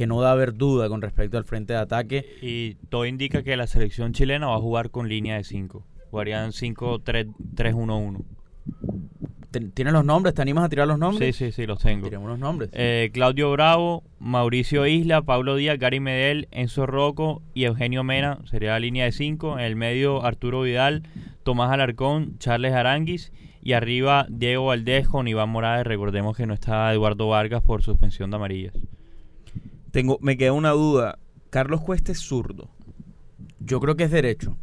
que 0.00 0.06
no 0.06 0.22
da 0.22 0.32
haber 0.32 0.54
duda 0.54 0.88
con 0.88 1.02
respecto 1.02 1.36
al 1.36 1.44
frente 1.44 1.74
de 1.74 1.78
ataque. 1.78 2.24
Y 2.40 2.76
todo 2.88 3.04
indica 3.04 3.42
que 3.42 3.54
la 3.54 3.66
selección 3.66 4.14
chilena 4.14 4.46
va 4.46 4.54
a 4.54 4.58
jugar 4.58 4.88
con 4.88 5.10
línea 5.10 5.36
de 5.36 5.44
5. 5.44 5.84
Jugarían 6.10 6.52
5-3-1-1. 6.52 8.24
¿Tienes 9.74 9.92
los 9.92 10.02
nombres? 10.06 10.34
¿Te 10.34 10.40
animas 10.40 10.64
a 10.64 10.68
tirar 10.70 10.88
los 10.88 10.98
nombres? 10.98 11.36
Sí, 11.36 11.44
sí, 11.44 11.52
sí, 11.52 11.66
los 11.66 11.80
tengo. 11.80 12.04
Tiremos 12.04 12.30
los 12.30 12.38
nombres. 12.38 12.70
Eh, 12.72 13.10
Claudio 13.12 13.52
Bravo, 13.52 14.02
Mauricio 14.18 14.86
Isla, 14.86 15.20
Pablo 15.20 15.56
Díaz, 15.56 15.78
Gary 15.78 16.00
Medel, 16.00 16.48
Enzo 16.50 16.86
Rocco 16.86 17.42
y 17.52 17.64
Eugenio 17.64 18.02
Mena. 18.02 18.38
Sería 18.46 18.70
la 18.70 18.80
línea 18.80 19.04
de 19.04 19.12
5. 19.12 19.58
En 19.58 19.66
el 19.66 19.76
medio, 19.76 20.24
Arturo 20.24 20.62
Vidal, 20.62 21.02
Tomás 21.42 21.70
Alarcón, 21.70 22.38
Charles 22.38 22.72
Aranguis. 22.72 23.34
Y 23.60 23.74
arriba, 23.74 24.24
Diego 24.30 24.64
Valdés 24.64 25.08
con 25.08 25.28
Iván 25.28 25.50
Morales. 25.50 25.86
Recordemos 25.86 26.38
que 26.38 26.46
no 26.46 26.54
está 26.54 26.90
Eduardo 26.90 27.28
Vargas 27.28 27.62
por 27.62 27.82
suspensión 27.82 28.30
de 28.30 28.36
amarillas. 28.36 28.72
Tengo, 29.90 30.18
me 30.20 30.36
queda 30.36 30.52
una 30.52 30.70
duda. 30.70 31.18
Carlos 31.50 31.80
Cuesta 31.80 32.12
es 32.12 32.18
zurdo. 32.18 32.70
Yo 33.58 33.80
creo 33.80 33.96
que 33.96 34.04
es 34.04 34.10
derecho. 34.10 34.56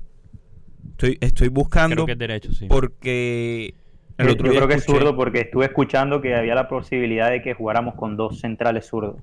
Estoy, 0.91 1.17
estoy 1.21 1.49
buscando. 1.49 1.95
Creo 1.95 2.05
que 2.05 2.11
es 2.13 2.17
derecho, 2.17 2.53
sí. 2.53 2.67
Porque. 2.67 3.73
El 4.17 4.29
otro 4.29 4.47
yo 4.47 4.53
creo 4.53 4.67
que 4.67 4.75
es 4.75 4.83
zurdo 4.83 5.15
porque 5.15 5.41
estuve 5.41 5.65
escuchando 5.65 6.21
que 6.21 6.33
había 6.33 6.55
la 6.55 6.67
posibilidad 6.67 7.29
de 7.29 7.43
que 7.43 7.53
jugáramos 7.53 7.93
con 7.93 8.17
dos 8.17 8.39
centrales 8.39 8.87
zurdos. 8.87 9.21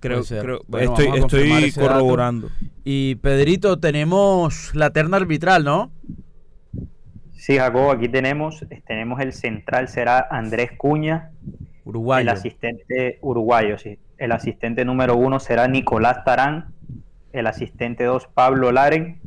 Creo, 0.00 0.22
creo 0.24 0.60
estoy, 0.80 1.06
estoy 1.16 1.72
corroborando. 1.72 2.50
Y 2.84 3.14
Pedrito, 3.16 3.78
tenemos 3.78 4.74
la 4.74 4.90
terna 4.90 5.16
arbitral, 5.16 5.64
¿no? 5.64 5.92
Sí, 7.32 7.56
Jacobo, 7.56 7.92
aquí 7.92 8.08
tenemos, 8.08 8.64
tenemos 8.86 9.20
el 9.20 9.32
central, 9.32 9.88
será 9.88 10.26
Andrés 10.30 10.72
Cuña, 10.76 11.30
Uruguayo. 11.84 12.22
El 12.22 12.28
asistente 12.28 13.18
uruguayo, 13.22 13.78
sí. 13.78 13.98
El 14.22 14.30
asistente 14.30 14.84
número 14.84 15.16
uno 15.16 15.40
será 15.40 15.66
Nicolás 15.66 16.22
Tarán. 16.24 16.72
El 17.32 17.48
asistente 17.48 18.04
dos, 18.04 18.28
Pablo 18.32 18.70
Laren. 18.70 19.20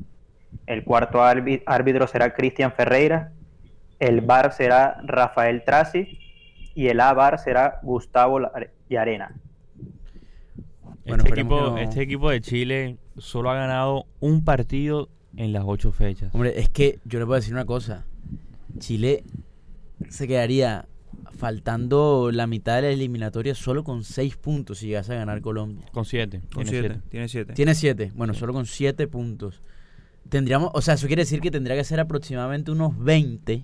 El 0.68 0.86
cuarto 0.86 1.22
árbitro 1.22 2.08
será 2.08 2.34
Cristian 2.34 2.72
Ferreira. 2.72 3.34
El 4.00 4.22
bar 4.22 4.54
será 4.54 5.02
Rafael 5.04 5.66
Trasi. 5.66 6.18
Y 6.76 6.88
el 6.88 7.02
A-bar 7.02 7.40
será 7.40 7.82
Gustavo 7.84 8.40
Yarena. 8.90 9.36
este, 11.04 11.30
equipo, 11.30 11.78
este 11.78 12.02
equipo 12.02 12.30
de 12.30 12.40
Chile 12.40 12.98
solo 13.18 13.50
ha 13.50 13.56
ganado 13.56 14.06
un 14.22 14.46
partido 14.46 15.10
en 15.36 15.52
las 15.52 15.64
ocho 15.66 15.92
fechas. 15.92 16.34
Hombre, 16.34 16.58
es 16.58 16.70
que 16.70 17.00
yo 17.04 17.20
le 17.20 17.26
puedo 17.26 17.36
decir 17.36 17.54
una 17.54 17.66
cosa. 17.66 18.06
Chile 18.80 19.26
se 20.08 20.26
quedaría 20.26 20.86
faltando 21.38 22.32
la 22.32 22.48
mitad 22.48 22.76
de 22.76 22.82
la 22.84 22.90
eliminatoria 22.90 23.56
solo 23.56 23.84
con 23.84 24.04
seis 24.04 24.38
puntos 24.38 24.80
si 24.80 24.88
llegas 24.88 25.10
a 25.10 25.16
ganar 25.16 25.42
Colombia. 25.42 25.86
Con 25.92 26.06
siete. 26.06 26.42
Con 26.54 26.66
siete. 26.66 27.02
Tiene 27.10 27.28
siete. 27.28 27.54
Tiene 27.54 27.76
siete. 27.76 28.12
Bueno, 28.16 28.34
solo 28.34 28.54
con 28.54 28.66
siete 28.66 29.08
puntos. 29.08 29.62
Tendríamos, 30.30 30.72
o 30.74 30.82
sea, 30.82 30.96
eso 30.96 31.08
quiere 31.08 31.22
decir 31.22 31.42
que 31.42 31.52
tendría 31.52 31.76
que 31.76 31.84
ser 31.84 32.00
aproximadamente 32.00 32.72
unos 32.72 32.98
20, 32.98 33.64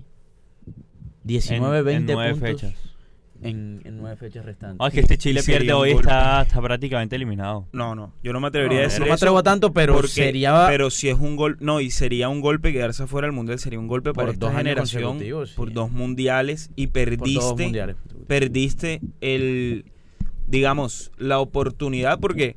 19, 1.24 1.82
20 1.82 2.12
nueve 2.12 2.34
fechas 2.36 2.91
en, 3.42 3.82
nueve 3.98 4.16
fechas 4.16 4.44
restantes. 4.44 4.78
Ah, 4.80 4.88
es 4.88 4.94
que 4.94 5.00
este 5.00 5.18
Chile 5.18 5.42
pierde 5.44 5.72
hoy 5.72 5.90
está, 5.90 6.42
está 6.42 6.60
prácticamente 6.60 7.16
eliminado. 7.16 7.68
No, 7.72 7.94
no, 7.94 8.14
yo 8.22 8.32
no 8.32 8.40
me 8.40 8.48
atrevería 8.48 8.80
a 8.80 8.82
decir 8.82 9.00
No 9.00 9.06
me 9.06 9.12
atrevo 9.12 9.38
a 9.38 9.42
tanto, 9.42 9.72
pero 9.72 10.02
sería... 10.06 10.66
Pero 10.68 10.90
si 10.90 11.08
es 11.08 11.18
un 11.18 11.36
gol... 11.36 11.56
No, 11.60 11.80
y 11.80 11.90
sería 11.90 12.28
un 12.28 12.40
golpe 12.40 12.72
quedarse 12.72 13.06
fuera 13.06 13.26
del 13.26 13.32
Mundial, 13.32 13.58
sería 13.58 13.78
un 13.78 13.88
golpe 13.88 14.12
por 14.12 14.28
esta 14.28 14.52
generación, 14.52 15.20
por 15.56 15.72
dos 15.72 15.90
mundiales, 15.90 16.70
y 16.76 16.88
perdiste... 16.88 17.96
Perdiste 18.26 19.00
el... 19.20 19.84
Digamos, 20.46 21.12
la 21.16 21.38
oportunidad, 21.38 22.20
porque 22.20 22.56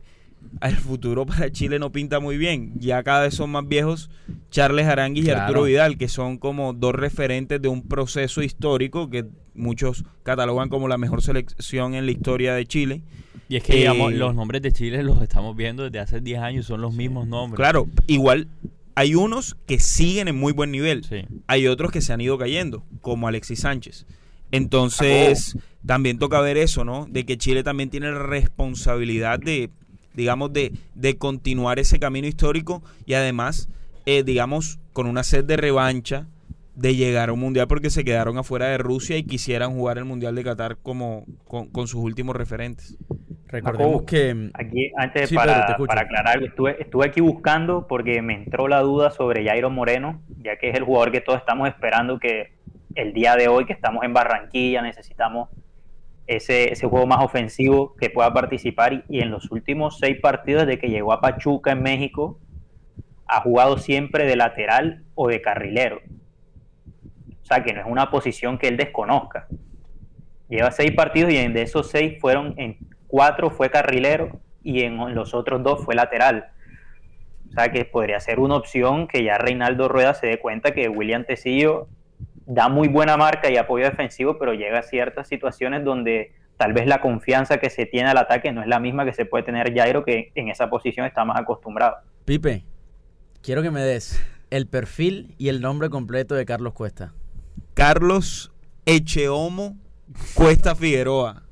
el 0.62 0.76
futuro 0.76 1.26
para 1.26 1.52
Chile 1.52 1.80
no 1.80 1.92
pinta 1.92 2.20
muy 2.20 2.38
bien. 2.38 2.74
Ya 2.78 3.04
cada 3.04 3.22
vez 3.24 3.36
son 3.36 3.52
más 3.52 3.68
viejos 3.68 4.10
Charles 4.50 4.86
Aranguis 4.88 5.26
y 5.26 5.30
Arturo 5.32 5.64
Vidal, 5.64 5.98
que 5.98 6.08
son 6.08 6.38
como 6.38 6.74
dos 6.74 6.96
referentes 6.96 7.62
de 7.62 7.68
un 7.68 7.84
proceso 7.88 8.42
histórico 8.42 9.10
que 9.10 9.26
muchos 9.54 10.04
catalogan 10.24 10.70
como 10.70 10.88
la 10.88 10.98
mejor 10.98 11.22
selección 11.22 11.96
en 11.96 12.06
la 12.06 12.12
historia 12.12 12.56
de 12.56 12.66
Chile. 12.66 13.02
Y 13.48 13.58
es 13.58 13.64
que, 13.64 13.76
digamos, 13.76 14.12
eh, 14.12 14.16
los 14.16 14.34
nombres 14.34 14.62
de 14.62 14.72
Chile 14.72 15.04
los 15.04 15.22
estamos 15.22 15.56
viendo 15.56 15.84
desde 15.84 16.00
hace 16.00 16.20
10 16.20 16.40
años, 16.40 16.66
son 16.66 16.82
los 16.82 16.94
mismos 16.94 17.28
nombres. 17.28 17.58
Claro, 17.58 17.88
igual 18.08 18.48
hay 18.96 19.14
unos 19.14 19.56
que 19.68 19.80
siguen 19.80 20.28
en 20.28 20.36
muy 20.38 20.54
buen 20.54 20.72
nivel. 20.72 21.06
Hay 21.48 21.68
otros 21.68 21.92
que 21.92 22.02
se 22.02 22.14
han 22.14 22.22
ido 22.22 22.38
cayendo, 22.38 22.84
como 23.02 23.28
Alexis 23.28 23.60
Sánchez. 23.60 24.06
Entonces, 24.52 25.58
también 25.86 26.18
toca 26.18 26.40
ver 26.40 26.58
eso, 26.58 26.86
¿no? 26.86 27.06
De 27.10 27.26
que 27.26 27.38
Chile 27.38 27.62
también 27.62 27.90
tiene 27.90 28.12
la 28.12 28.20
responsabilidad 28.20 29.40
de, 29.40 29.70
digamos, 30.16 30.54
de, 30.54 30.72
de 30.94 31.18
continuar 31.18 31.80
ese 31.80 32.00
camino 32.00 32.28
histórico 32.28 32.84
y 33.06 33.14
además, 33.14 33.70
eh, 34.06 34.24
digamos, 34.24 34.80
con 34.94 35.08
una 35.08 35.24
sed 35.24 35.44
de 35.46 35.58
revancha 35.58 36.28
de 36.76 36.96
llegar 36.96 37.30
a 37.30 37.34
un 37.34 37.40
mundial 37.40 37.68
porque 37.68 37.90
se 37.90 38.04
quedaron 38.04 38.38
afuera 38.38 38.68
de 38.68 38.78
Rusia 38.78 39.18
y 39.18 39.24
quisieran 39.24 39.74
jugar 39.74 39.98
el 39.98 40.06
mundial 40.06 40.36
de 40.36 40.44
Qatar 40.44 40.78
como 40.78 41.26
con, 41.48 41.88
sus 41.88 41.96
últimos 41.96 42.36
referentes. 42.36 42.98
Recordemos 43.48 44.04
que 44.04 44.50
aquí 44.54 44.92
antes 44.98 45.32
para, 45.32 45.78
aclarar 45.78 46.44
estuve 46.44 46.82
estuve 46.82 47.06
aquí 47.06 47.22
buscando 47.22 47.88
porque 47.88 48.22
me 48.22 48.34
entró 48.34 48.68
la 48.68 48.82
duda 48.82 49.12
sobre 49.12 49.46
Jairo 49.46 49.70
Moreno 49.70 50.22
ya 50.44 50.58
que 50.58 50.70
es 50.70 50.76
el 50.76 50.84
jugador 50.84 51.12
que 51.12 51.22
todos 51.22 51.40
estamos 51.40 51.70
esperando 51.70 52.20
que 52.20 52.52
el 52.96 53.14
día 53.14 53.36
de 53.36 53.48
hoy 53.48 53.66
que 53.66 53.72
estamos 53.72 54.04
en 54.04 54.14
Barranquilla 54.14 54.82
necesitamos 54.82 55.50
ese, 56.28 56.74
juego 56.88 57.06
más 57.06 57.24
ofensivo 57.24 57.96
que 57.96 58.10
pueda 58.10 58.34
participar 58.34 59.06
y, 59.10 59.22
en 59.22 59.32
los 59.32 59.52
últimos 59.52 60.00
seis 60.00 60.20
partidos 60.20 60.66
de 60.66 60.80
que 60.80 60.90
llegó 60.90 61.14
a 61.14 61.22
Pachuca 61.22 61.72
en 61.72 61.84
México 61.84 62.40
ha 63.28 63.42
jugado 63.42 63.78
siempre 63.78 64.26
de 64.26 64.36
lateral 64.36 65.04
o 65.16 65.28
de 65.28 65.42
carrilero. 65.42 66.00
O 67.42 67.46
sea 67.46 67.64
que 67.64 67.74
no 67.74 67.82
es 67.82 67.88
una 67.88 68.10
posición 68.10 68.58
que 68.58 68.68
él 68.68 68.78
desconozca. 68.78 69.48
Lleva 70.50 70.72
seis 70.72 70.92
partidos 70.92 71.32
y 71.32 71.48
de 71.48 71.62
esos 71.62 71.90
seis 71.90 72.20
fueron 72.20 72.54
en 72.58 72.78
cuatro 73.08 73.50
fue 73.50 73.70
carrilero 73.70 74.40
y 74.64 74.82
en 74.82 75.16
los 75.16 75.34
otros 75.34 75.64
dos 75.64 75.84
fue 75.84 75.96
lateral. 75.96 76.48
O 77.50 77.52
sea 77.54 77.72
que 77.72 77.86
podría 77.86 78.20
ser 78.20 78.40
una 78.40 78.56
opción 78.56 79.08
que 79.08 79.24
ya 79.24 79.38
Reinaldo 79.38 79.88
Rueda 79.88 80.14
se 80.14 80.28
dé 80.28 80.40
cuenta 80.40 80.74
que 80.74 80.90
William 80.90 81.24
Tecillo 81.24 81.88
da 82.46 82.70
muy 82.70 82.88
buena 82.88 83.18
marca 83.18 83.52
y 83.52 83.58
apoyo 83.58 83.86
defensivo, 83.86 84.38
pero 84.38 84.54
llega 84.54 84.80
a 84.80 84.84
ciertas 84.84 85.28
situaciones 85.28 85.84
donde 85.84 86.34
tal 86.58 86.74
vez 86.74 86.88
la 86.88 87.02
confianza 87.02 87.58
que 87.58 87.70
se 87.70 87.86
tiene 87.86 88.10
al 88.10 88.18
ataque 88.18 88.52
no 88.52 88.62
es 88.62 88.68
la 88.68 88.80
misma 88.80 89.06
que 89.06 89.14
se 89.14 89.26
puede 89.26 89.44
tener 89.44 89.74
Jairo, 89.74 90.06
que 90.06 90.32
en 90.36 90.50
esa 90.50 90.70
posición 90.70 91.06
está 91.06 91.26
más 91.26 91.40
acostumbrado. 91.40 91.98
Pipe, 92.26 92.64
quiero 93.42 93.62
que 93.62 93.72
me 93.72 93.82
des 93.82 94.22
el 94.50 94.68
perfil 94.68 95.36
y 95.38 95.50
el 95.50 95.62
nombre 95.62 95.90
completo 95.90 96.36
de 96.36 96.46
Carlos 96.46 96.74
Cuesta. 96.74 97.14
Carlos 97.74 98.52
Echeomo 98.86 99.78
Cuesta 100.34 100.76
Figueroa. 100.76 101.44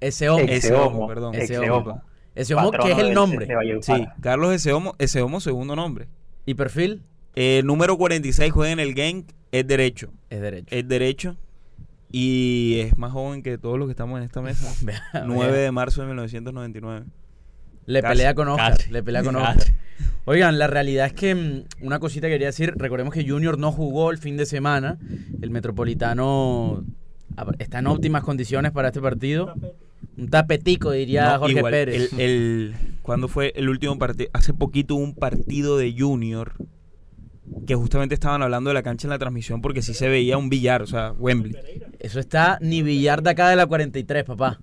Ese 0.00 0.28
hombre. 0.28 0.56
Ese 0.56 0.74
hombre, 0.74 1.06
perdón. 1.14 1.34
Ese 1.34 1.58
hombre. 1.70 1.94
Ese 2.34 2.54
hombre, 2.54 2.80
¿qué 2.82 2.92
es 2.92 2.98
el 2.98 3.12
nombre? 3.12 3.48
sí, 3.80 4.06
Carlos 4.20 4.52
Ese 4.54 4.72
hombre, 4.72 5.40
segundo 5.40 5.76
nombre. 5.76 6.08
¿Y 6.46 6.54
perfil? 6.54 7.02
Eh, 7.36 7.62
número 7.64 7.96
46 7.96 8.52
juega 8.52 8.72
en 8.72 8.80
el 8.80 8.94
Genk 8.94 9.30
es 9.52 9.66
derecho. 9.66 10.12
Es 10.30 10.40
derecho. 10.40 10.66
Es 10.70 10.88
derecho. 10.88 11.36
Y 12.12 12.80
es 12.80 12.98
más 12.98 13.12
joven 13.12 13.42
que 13.42 13.56
todos 13.58 13.78
los 13.78 13.86
que 13.86 13.92
estamos 13.92 14.18
en 14.18 14.24
esta 14.24 14.42
mesa. 14.42 14.72
9 15.26 15.58
de 15.58 15.70
marzo 15.70 16.02
de 16.02 16.08
1999. 16.08 17.06
Le 17.86 18.02
pelea 18.02 18.34
con 18.34 18.48
Oscar. 18.48 18.76
Le 18.90 19.02
pelea 19.02 19.22
con 19.22 19.36
Oscar. 19.36 19.72
Oigan, 20.24 20.58
la 20.58 20.66
realidad 20.66 21.06
es 21.06 21.12
que 21.12 21.34
mm, 21.34 21.84
una 21.84 21.98
cosita 21.98 22.28
quería 22.28 22.48
decir. 22.48 22.74
Recordemos 22.76 23.14
que 23.14 23.28
Junior 23.28 23.58
no 23.58 23.72
jugó 23.72 24.10
el 24.10 24.18
fin 24.18 24.36
de 24.36 24.46
semana. 24.46 24.98
El 25.40 25.50
Metropolitano 25.50 26.84
está 27.58 27.78
en 27.78 27.86
óptimas 27.86 28.22
condiciones 28.22 28.72
para 28.72 28.88
este 28.88 29.00
partido. 29.00 29.54
Un 30.16 30.28
tapetico, 30.28 30.90
diría 30.90 31.38
Jorge 31.38 31.62
Pérez. 31.62 32.12
El, 32.12 32.20
el, 32.20 32.74
¿Cuándo 33.02 33.28
fue 33.28 33.52
el 33.56 33.68
último 33.68 33.98
partido? 33.98 34.30
Hace 34.32 34.52
poquito 34.52 34.94
hubo 34.96 35.04
un 35.04 35.14
partido 35.14 35.78
de 35.78 35.94
Junior 35.96 36.52
que 37.66 37.74
justamente 37.74 38.14
estaban 38.14 38.42
hablando 38.42 38.70
de 38.70 38.74
la 38.74 38.82
cancha 38.82 39.06
en 39.06 39.10
la 39.10 39.18
transmisión 39.18 39.60
porque 39.60 39.82
sí 39.82 39.94
se 39.94 40.08
veía 40.08 40.36
un 40.36 40.48
billar, 40.48 40.82
o 40.82 40.86
sea, 40.86 41.12
Wembley. 41.12 41.54
Eso 41.98 42.20
está 42.20 42.58
ni 42.60 42.82
billar 42.82 43.22
de 43.22 43.30
acá 43.30 43.48
de 43.48 43.56
la 43.56 43.66
43, 43.66 44.24
papá. 44.24 44.60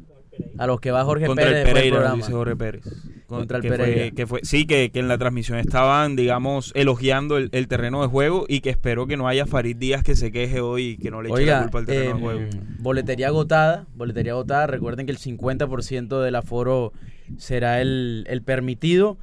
A 0.58 0.67
los 0.67 0.80
que 0.80 0.91
va 0.91 1.04
Jorge 1.04 1.26
Contra 1.26 1.45
Pérez. 1.45 1.67
El 1.67 1.73
Pereira, 1.73 2.13
dice 2.13 2.32
Jorge 2.32 2.56
Pérez. 2.56 2.84
Contra 3.28 3.58
el 3.58 3.67
Pereira. 3.67 4.12
que 4.12 4.28
fue, 4.28 4.39
sí, 4.43 4.65
que, 4.65 4.91
en 4.93 5.08
la 5.08 5.17
transmisión 5.17 5.58
estaban, 5.58 6.15
digamos, 6.15 6.71
elogiando 6.76 7.38
el, 7.38 7.67
terreno 7.67 8.02
de 8.02 8.08
juego 8.08 8.45
y 8.47 8.62
que 8.62 8.69
espero 8.69 9.08
que 9.08 9.17
no 9.17 9.28
haya 9.28 9.45
Farid 9.45 9.78
Díaz 9.78 10.04
que 10.04 10.15
se 10.15 10.32
queje 10.32 10.62
hoy 10.62 10.89
y 10.89 10.97
que 10.97 11.12
no 11.12 11.21
le 11.21 11.30
eche 11.30 11.45
la 11.45 11.63
culpa 11.63 11.80
al 11.80 11.86
terreno 11.86 12.15
de 12.15 12.21
juego. 12.21 12.50
Boletería 12.80 13.28
agotada, 13.28 13.88
boletería 13.95 14.34
agotada. 14.34 14.67
Recuerden 14.67 15.06
que 15.06 15.12
el 15.12 15.17
50% 15.17 16.21
del 16.21 16.36
aforo 16.36 16.93
será 17.38 17.82
el, 17.82 18.26
el 18.28 18.41
permitido. 18.43 19.17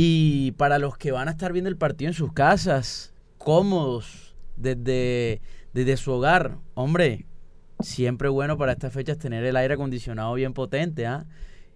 Y 0.00 0.52
para 0.52 0.78
los 0.78 0.96
que 0.96 1.10
van 1.10 1.26
a 1.26 1.32
estar 1.32 1.52
viendo 1.52 1.68
el 1.68 1.76
partido 1.76 2.08
en 2.08 2.14
sus 2.14 2.32
casas, 2.32 3.12
cómodos, 3.36 4.36
desde, 4.54 5.40
desde 5.72 5.96
su 5.96 6.12
hogar, 6.12 6.58
hombre, 6.74 7.26
siempre 7.80 8.28
bueno 8.28 8.56
para 8.56 8.70
estas 8.70 8.92
fechas 8.92 9.18
tener 9.18 9.42
el 9.42 9.56
aire 9.56 9.74
acondicionado 9.74 10.32
bien 10.34 10.52
potente, 10.52 11.04
¿ah? 11.04 11.26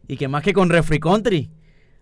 Y 0.06 0.18
que 0.18 0.28
más 0.28 0.44
que 0.44 0.52
con 0.52 0.70
Refri 0.70 1.00
Country. 1.00 1.50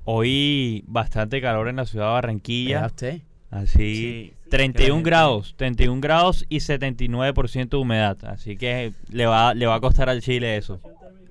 Hoy 0.04 0.84
bastante 0.86 1.40
calor 1.40 1.68
en 1.68 1.76
la 1.76 1.86
ciudad 1.86 2.08
de 2.08 2.12
Barranquilla. 2.12 2.84
usted? 2.84 3.22
Así, 3.50 4.34
31 4.50 5.02
grados, 5.02 5.54
31 5.56 6.02
grados 6.02 6.44
y 6.50 6.58
79% 6.58 7.70
de 7.70 7.76
humedad. 7.78 8.18
Así 8.26 8.58
que 8.58 8.92
le 9.08 9.24
va, 9.24 9.54
le 9.54 9.64
va 9.64 9.76
a 9.76 9.80
costar 9.80 10.10
al 10.10 10.20
Chile 10.20 10.58
eso. 10.58 10.80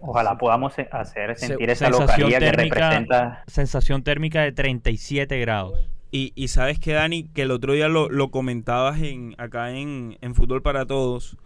Ojalá 0.01 0.36
podamos 0.39 0.73
hacer 0.91 1.38
sentir 1.38 1.69
esa 1.69 1.91
localidad 1.91 2.39
que 2.39 2.51
representa. 2.53 3.43
Sensación 3.45 4.01
térmica 4.01 4.41
de 4.41 4.51
37 4.51 5.39
grados. 5.39 5.88
Y, 6.12 6.34
y 6.36 6.48
sabes 6.48 6.80
que, 6.80 6.93
Dani, 6.93 7.24
que 7.24 7.43
el 7.43 7.52
otro 7.52 7.74
día 7.74 7.88
lo, 7.88 8.10
lo 8.10 8.32
comentabas 8.32 9.02
en, 9.02 9.36
acá 9.38 9.72
en, 9.76 10.17
en 10.22 10.36
Fútbol 10.36 10.62
para 10.62 10.86
Todos. 10.86 11.38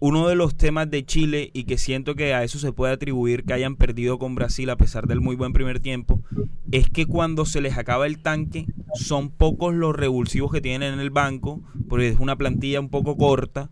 Uno 0.00 0.28
de 0.28 0.34
los 0.34 0.54
temas 0.54 0.90
de 0.90 1.04
Chile 1.04 1.50
y 1.54 1.64
que 1.64 1.78
siento 1.78 2.14
que 2.14 2.34
a 2.34 2.44
eso 2.44 2.58
se 2.58 2.72
puede 2.72 2.92
atribuir 2.92 3.44
que 3.44 3.54
hayan 3.54 3.76
perdido 3.76 4.18
con 4.18 4.34
Brasil 4.34 4.68
a 4.68 4.76
pesar 4.76 5.06
del 5.06 5.22
muy 5.22 5.34
buen 5.34 5.54
primer 5.54 5.80
tiempo, 5.80 6.22
es 6.70 6.90
que 6.90 7.06
cuando 7.06 7.46
se 7.46 7.62
les 7.62 7.78
acaba 7.78 8.06
el 8.06 8.18
tanque 8.18 8.66
son 8.94 9.30
pocos 9.30 9.74
los 9.74 9.96
revulsivos 9.96 10.52
que 10.52 10.60
tienen 10.60 10.92
en 10.92 11.00
el 11.00 11.10
banco, 11.10 11.62
porque 11.88 12.08
es 12.08 12.20
una 12.20 12.36
plantilla 12.36 12.80
un 12.80 12.90
poco 12.90 13.16
corta 13.16 13.70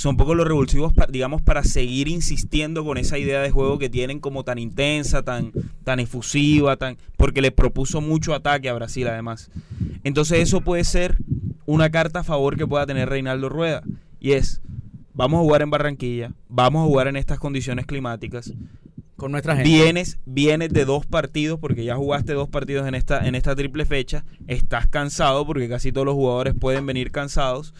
son 0.00 0.16
pocos 0.16 0.34
los 0.34 0.48
revulsivos, 0.48 0.94
digamos, 1.10 1.42
para 1.42 1.62
seguir 1.62 2.08
insistiendo 2.08 2.86
con 2.86 2.96
esa 2.96 3.18
idea 3.18 3.42
de 3.42 3.50
juego 3.50 3.78
que 3.78 3.90
tienen 3.90 4.18
como 4.18 4.44
tan 4.44 4.56
intensa, 4.56 5.22
tan, 5.22 5.52
tan 5.84 6.00
efusiva, 6.00 6.78
tan, 6.78 6.96
porque 7.18 7.42
le 7.42 7.52
propuso 7.52 8.00
mucho 8.00 8.32
ataque 8.32 8.70
a 8.70 8.72
Brasil 8.72 9.06
además. 9.08 9.50
Entonces 10.02 10.38
eso 10.38 10.62
puede 10.62 10.84
ser 10.84 11.18
una 11.66 11.90
carta 11.90 12.20
a 12.20 12.24
favor 12.24 12.56
que 12.56 12.66
pueda 12.66 12.86
tener 12.86 13.10
Reinaldo 13.10 13.50
Rueda. 13.50 13.82
Y 14.18 14.32
es, 14.32 14.62
vamos 15.12 15.40
a 15.40 15.42
jugar 15.42 15.60
en 15.60 15.68
Barranquilla, 15.68 16.32
vamos 16.48 16.80
a 16.80 16.86
jugar 16.86 17.06
en 17.06 17.16
estas 17.16 17.38
condiciones 17.38 17.84
climáticas. 17.84 18.54
Con 19.16 19.32
nuestra 19.32 19.54
gente. 19.54 19.68
Vienes, 19.68 20.18
vienes 20.24 20.70
de 20.70 20.86
dos 20.86 21.04
partidos, 21.04 21.60
porque 21.60 21.84
ya 21.84 21.96
jugaste 21.96 22.32
dos 22.32 22.48
partidos 22.48 22.88
en 22.88 22.94
esta, 22.94 23.28
en 23.28 23.34
esta 23.34 23.54
triple 23.54 23.84
fecha. 23.84 24.24
Estás 24.46 24.86
cansado, 24.86 25.46
porque 25.46 25.68
casi 25.68 25.92
todos 25.92 26.06
los 26.06 26.14
jugadores 26.14 26.54
pueden 26.58 26.86
venir 26.86 27.10
cansados 27.10 27.74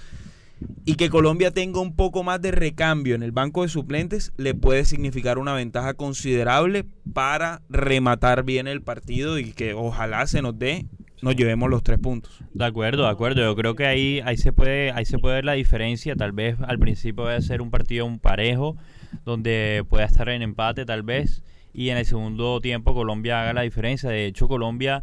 y 0.85 0.95
que 0.95 1.11
Colombia 1.11 1.51
tenga 1.51 1.81
un 1.81 1.95
poco 1.95 2.23
más 2.23 2.41
de 2.41 2.51
recambio 2.51 3.15
en 3.15 3.23
el 3.23 3.33
banco 3.33 3.63
de 3.63 3.69
suplentes 3.69 4.33
le 4.37 4.55
puede 4.55 4.85
significar 4.85 5.39
una 5.39 5.55
ventaja 5.55 5.95
considerable 5.95 6.85
para 7.13 7.63
rematar 7.69 8.45
bien 8.45 8.67
el 8.67 8.83
partido 8.83 9.39
y 9.39 9.53
que 9.53 9.75
ojalá 9.75 10.27
se 10.27 10.43
nos 10.43 10.59
dé 10.59 10.87
nos 11.23 11.37
llevemos 11.37 11.69
los 11.69 11.83
tres 11.83 11.99
puntos. 11.99 12.41
De 12.55 12.65
acuerdo, 12.65 13.03
de 13.03 13.11
acuerdo. 13.11 13.43
Yo 13.43 13.55
creo 13.55 13.75
que 13.75 13.87
ahí 13.87 14.21
ahí 14.25 14.37
se 14.37 14.53
puede 14.53 14.91
ahí 14.93 15.05
se 15.05 15.19
puede 15.19 15.37
ver 15.37 15.45
la 15.45 15.53
diferencia. 15.53 16.17
Tal 16.17 16.33
vez 16.33 16.57
al 16.67 16.79
principio 16.79 17.27
a 17.27 17.41
ser 17.41 17.61
un 17.63 17.71
partido 17.71 18.07
un 18.07 18.19
parejo 18.19 18.77
donde 19.25 19.85
pueda 19.89 20.05
estar 20.05 20.29
en 20.29 20.43
empate 20.43 20.85
tal 20.85 21.03
vez 21.03 21.43
y 21.73 21.91
en 21.91 21.99
el 21.99 22.07
segundo 22.07 22.61
tiempo 22.61 22.95
Colombia 22.95 23.43
haga 23.43 23.53
la 23.53 23.63
diferencia. 23.63 24.09
De 24.09 24.27
hecho 24.27 24.49
Colombia 24.49 25.03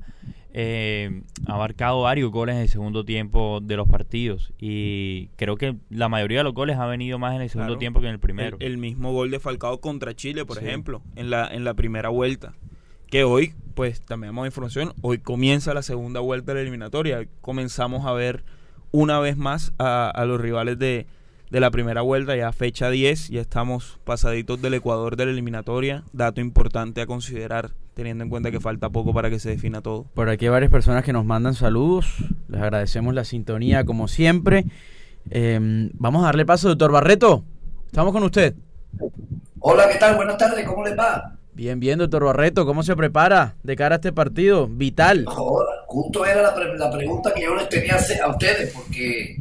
eh, 0.54 1.22
ha 1.46 1.58
marcado 1.58 2.02
varios 2.02 2.32
goles 2.32 2.56
en 2.56 2.62
el 2.62 2.70
segundo 2.70 3.06
tiempo 3.06 3.60
de 3.62 3.76
los 3.76 3.88
partidos 3.88 4.54
y 4.58 5.28
creo 5.36 5.56
que 5.58 5.76
la 5.90 6.10
mayoría 6.10 6.40
de 6.40 6.46
los 6.46 6.54
goles 6.54 6.78
ha 6.78 6.86
venido 6.86 7.20
más 7.20 7.36
en 7.36 7.42
el 7.42 7.50
segundo 7.50 7.78
tiempo 7.78 8.00
que 8.00 8.08
en 8.08 8.14
el 8.14 8.20
primero. 8.20 8.58
El, 8.60 8.78
mismo 8.78 9.12
gol 9.12 9.32
de 9.32 9.40
Falcao 9.40 9.80
contra 9.82 10.16
Chile, 10.16 10.46
por 10.46 10.58
ejemplo, 10.58 11.02
en 11.16 11.30
la, 11.30 11.48
en 11.48 11.64
la 11.64 11.74
primera 11.74 12.10
vuelta. 12.10 12.54
Que 13.08 13.24
hoy, 13.24 13.54
pues 13.74 14.02
también 14.02 14.34
damos 14.34 14.48
información, 14.48 14.94
hoy 15.02 15.20
comienza 15.20 15.74
la 15.74 15.82
segunda 15.82 16.20
vuelta 16.20 16.52
de 16.52 16.56
la 16.56 16.62
eliminatoria. 16.62 17.28
Comenzamos 17.42 18.06
a 18.06 18.12
ver 18.14 18.44
una 18.92 19.20
vez 19.20 19.38
más 19.38 19.74
a, 19.78 20.24
los 20.28 20.42
rivales 20.42 20.80
de, 20.80 21.08
de 21.50 21.60
la 21.60 21.72
primera 21.72 22.02
vuelta, 22.02 22.36
ya 22.36 22.52
fecha 22.52 22.90
10, 22.90 23.30
ya 23.30 23.42
estamos 23.42 24.00
pasaditos 24.04 24.62
del 24.62 24.74
Ecuador 24.74 25.16
de 25.16 25.26
la 25.26 25.32
eliminatoria, 25.32 26.04
dato 26.14 26.42
importante 26.42 27.02
a 27.02 27.06
considerar 27.06 27.72
teniendo 27.94 28.24
en 28.24 28.30
cuenta 28.30 28.52
que 28.52 28.60
falta 28.60 28.90
poco 28.90 29.14
para 29.14 29.30
que 29.30 29.40
se 29.40 29.50
defina 29.50 29.82
todo. 29.82 30.06
Por 30.14 30.30
aquí 30.30 30.46
hay 30.46 30.52
varias 30.52 30.72
personas 30.72 31.04
que 31.04 31.14
nos 31.14 31.26
mandan 31.26 31.54
saludos, 31.54 32.18
les 32.48 32.62
agradecemos 32.62 33.14
la 33.14 33.24
sintonía 33.24 33.86
como 33.86 34.08
siempre. 34.08 34.66
Em, 35.30 35.90
vamos 35.94 36.24
a 36.24 36.28
darle 36.28 36.46
paso, 36.46 36.70
doctor 36.70 36.92
Barreto, 36.92 37.44
estamos 37.88 38.12
con 38.12 38.24
usted. 38.24 38.56
Hola, 39.60 39.90
¿qué 39.90 39.98
tal? 39.98 40.16
Buenas 40.16 40.38
tardes, 40.38 40.66
¿cómo 40.68 40.84
les 40.84 40.98
va? 40.98 41.34
Bien, 41.54 41.80
bien, 41.80 41.98
doctor 41.98 42.24
Barreto, 42.24 42.68
¿cómo 42.68 42.84
se 42.84 42.96
prepara 42.96 43.56
de 43.64 43.76
cara 43.76 43.96
a 43.96 43.98
este 43.98 44.14
partido 44.14 44.68
vital? 44.68 45.26
justo 45.88 46.26
era 46.26 46.42
la, 46.44 46.54
pregunta 46.92 47.34
que 47.34 47.44
yo 47.44 47.56
les 47.56 47.68
tenía 47.70 47.96
a 47.96 48.30
ustedes, 48.30 48.74
porque 48.74 49.38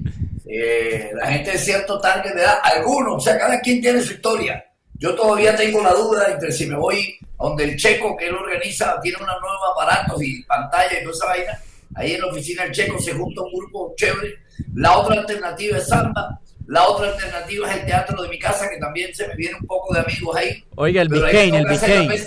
eh, 0.47 1.11
la 1.15 1.27
gente 1.27 1.53
de 1.53 1.59
cierto 1.59 2.01
target 2.01 2.35
de 2.35 2.43
edad, 2.43 2.59
algunos, 2.63 3.17
o 3.17 3.21
sea, 3.21 3.39
cada 3.39 3.61
quien 3.61 3.81
tiene 3.81 4.01
su 4.01 4.15
historia. 4.15 4.65
Yo 4.99 5.15
todavía 5.15 5.55
tengo 5.55 5.83
la 5.83 5.93
duda 5.93 6.29
entre 6.33 6.53
si 6.53 6.67
me 6.67 6.77
voy 6.77 7.19
donde 7.39 7.65
el 7.65 7.77
checo 7.77 8.17
que 8.17 8.29
él 8.29 8.35
organiza 8.35 8.99
tiene 9.03 9.19
unos 9.19 9.41
nuevos 9.41 9.61
aparatos 9.73 10.23
y 10.23 10.43
pantalla 10.45 11.01
y 11.01 11.05
toda 11.05 11.15
esa 11.15 11.27
vaina. 11.27 11.61
Ahí 11.95 12.13
en 12.13 12.21
la 12.21 12.27
oficina 12.29 12.63
del 12.65 12.73
checo 12.73 12.99
se 12.99 13.13
junta 13.13 13.43
un 13.43 13.53
grupo 13.53 13.95
chévere. 13.97 14.39
La 14.75 14.99
otra 14.99 15.21
alternativa 15.21 15.79
es 15.79 15.87
samba. 15.87 16.41
La 16.67 16.89
otra 16.89 17.13
alternativa 17.13 17.71
es 17.71 17.77
el 17.79 17.87
teatro 17.87 18.23
de 18.23 18.29
mi 18.29 18.39
casa, 18.39 18.69
que 18.69 18.79
también 18.79 19.15
se 19.15 19.29
me 19.29 19.35
viene 19.37 19.57
un 19.61 19.67
poco 19.67 19.95
de 19.95 20.01
amigos 20.01 20.35
ahí. 20.37 20.65
Oiga, 20.75 21.03
el 21.03 21.09
Biscayne, 21.09 21.59
el 21.59 21.67
Biscayne. 21.67 22.21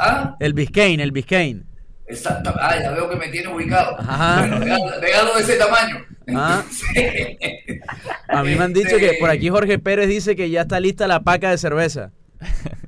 ¿ah? 0.00 0.36
El 0.40 0.54
Biscayne, 0.54 1.02
el 1.02 1.12
Biscayne. 1.12 1.62
Exacto. 2.08 2.52
Ah, 2.58 2.76
ya 2.80 2.90
veo 2.90 3.08
que 3.08 3.16
me 3.16 3.28
tiene 3.28 3.48
ubicado. 3.48 3.96
Bueno, 3.96 4.58
regalo, 5.00 5.34
de 5.34 5.42
ese 5.42 5.56
tamaño. 5.56 6.04
Ah. 6.34 6.64
A 8.28 8.42
mí 8.42 8.54
me 8.54 8.64
han 8.64 8.72
dicho 8.72 8.96
que 8.98 9.16
por 9.20 9.30
aquí 9.30 9.48
Jorge 9.48 9.78
Pérez 9.78 10.08
dice 10.08 10.34
que 10.34 10.50
ya 10.50 10.62
está 10.62 10.80
lista 10.80 11.06
la 11.06 11.20
paca 11.20 11.50
de 11.50 11.58
cerveza. 11.58 12.12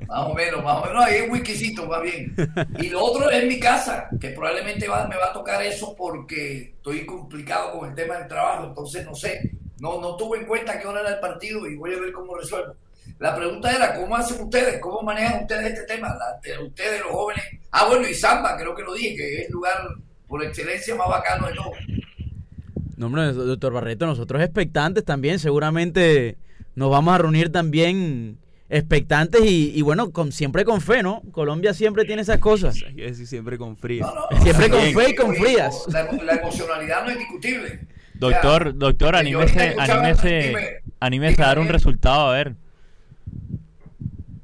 Más 0.09 0.27
o 0.27 0.35
menos, 0.35 0.65
más 0.65 0.83
o 0.83 0.87
menos. 0.87 1.05
Ahí 1.05 1.17
es 1.17 1.31
whiskycito, 1.31 1.87
más 1.87 2.03
bien. 2.03 2.35
Y 2.81 2.89
lo 2.89 3.05
otro 3.05 3.31
es 3.31 3.47
mi 3.47 3.61
casa, 3.61 4.09
que 4.21 4.31
probablemente 4.31 4.89
va, 4.89 5.07
me 5.07 5.17
va 5.17 5.27
a 5.27 5.33
tocar 5.33 5.63
eso 5.63 5.95
porque 5.97 6.75
estoy 6.77 7.05
complicado 7.05 7.79
con 7.79 7.89
el 7.89 7.95
tema 7.95 8.17
del 8.19 8.29
trabajo, 8.29 8.65
entonces 8.65 9.05
no 9.05 9.15
sé. 9.15 9.53
No, 9.81 10.01
no 10.01 10.17
tuve 10.17 10.39
en 10.39 10.47
cuenta 10.47 10.79
qué 10.79 10.87
hora 10.87 11.01
era 11.01 11.11
el 11.11 11.21
partido 11.21 11.67
y 11.69 11.77
voy 11.77 11.95
a 11.95 12.01
ver 12.01 12.13
cómo 12.13 12.37
resuelvo. 12.37 12.75
La 13.19 13.35
pregunta 13.35 13.71
era, 13.75 13.95
¿cómo 13.95 14.17
hacen 14.17 14.43
ustedes? 14.43 14.81
¿Cómo 14.81 15.03
manejan 15.03 15.43
ustedes 15.43 15.73
este 15.73 15.95
tema? 15.95 16.17
ustedes, 16.65 17.01
los 17.01 17.11
jóvenes. 17.11 17.45
Ah, 17.71 17.87
bueno, 17.87 18.09
y 18.09 18.15
Samba, 18.15 18.57
creo 18.57 18.75
que 18.75 18.83
lo 18.83 18.95
dije, 18.95 19.17
que 19.17 19.35
es 19.35 19.47
el 19.47 19.53
lugar 19.53 19.89
por 20.27 20.45
excelencia 20.45 20.95
más 20.95 21.09
bacano 21.09 21.49
de 21.49 21.55
todo. 21.55 21.71
No, 22.99 23.07
hombre, 23.07 23.33
doctor 23.33 23.73
Barreto, 23.73 24.07
nosotros 24.07 24.43
expectantes 24.43 25.05
también, 25.05 25.39
seguramente 25.39 26.37
nos 26.75 26.91
vamos 26.91 27.15
a 27.15 27.19
reunir 27.19 27.53
también 27.53 28.39
expectantes 28.69 29.41
y, 29.45 29.81
bueno, 29.83 30.11
con, 30.11 30.33
siempre 30.33 30.65
con 30.65 30.81
fe, 30.81 31.05
¿no? 31.05 31.23
Colombia 31.31 31.75
siempre 31.75 32.05
tiene 32.05 32.23
esas 32.23 32.39
cosas. 32.39 32.75
siempre 33.25 33.57
con 33.57 33.77
frías. 33.77 34.11
siempre 34.43 34.69
con 34.69 34.81
fe 34.81 35.11
y 35.11 35.15
con 35.15 35.33
frías. 35.37 35.85
La, 35.87 36.09
emocionalidad 36.35 37.05
no 37.05 37.11
es 37.11 37.19
discutible. 37.19 37.87
Doctor, 38.15 38.77
doctor, 38.77 39.15
anímese, 39.15 39.77
anímese, 39.79 40.83
anímese 40.99 41.41
a 41.41 41.47
dar 41.47 41.61
un 41.61 41.69
resultado, 41.69 42.31
a 42.31 42.33
ver. 42.33 42.57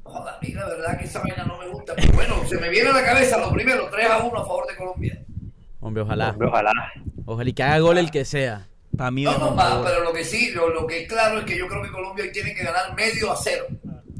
Joder, 0.03 0.33
a 0.33 0.39
mí 0.41 0.53
la 0.53 0.65
verdad 0.65 0.97
que 0.97 1.03
esa 1.03 1.19
vaina 1.19 1.43
no 1.43 1.57
me 1.57 1.67
gusta. 1.67 1.93
Pero 1.93 2.13
bueno, 2.13 2.35
se 2.47 2.57
me 2.57 2.69
viene 2.69 2.89
a 2.89 2.93
la 2.93 3.03
cabeza 3.03 3.37
lo 3.37 3.51
primero, 3.51 3.89
3 3.91 4.09
a 4.09 4.17
1 4.19 4.37
a 4.37 4.45
favor 4.45 4.65
de 4.65 4.77
Colombia. 4.77 5.25
Hombre, 5.85 6.01
ojalá. 6.01 6.31
Hombre, 6.31 6.47
ojalá. 6.47 6.71
Ojalá 7.25 7.47
y 7.47 7.53
que 7.53 7.61
haga 7.61 7.77
gol 7.77 7.99
el 7.99 8.09
que 8.09 8.25
sea. 8.25 8.67
Para 8.97 9.11
mí 9.11 9.23
no, 9.23 9.37
no, 9.37 9.83
pero 9.83 10.03
lo 10.03 10.11
que 10.13 10.23
sí, 10.23 10.49
lo, 10.51 10.87
que 10.87 11.03
es 11.03 11.07
claro 11.07 11.37
es 11.37 11.45
que 11.45 11.55
yo 11.55 11.67
creo 11.67 11.83
que 11.83 11.91
Colombia 11.91 12.25
hoy 12.25 12.31
tiene 12.31 12.55
que 12.55 12.63
ganar 12.63 12.95
medio 12.95 13.31
a 13.31 13.35
cero. 13.35 13.65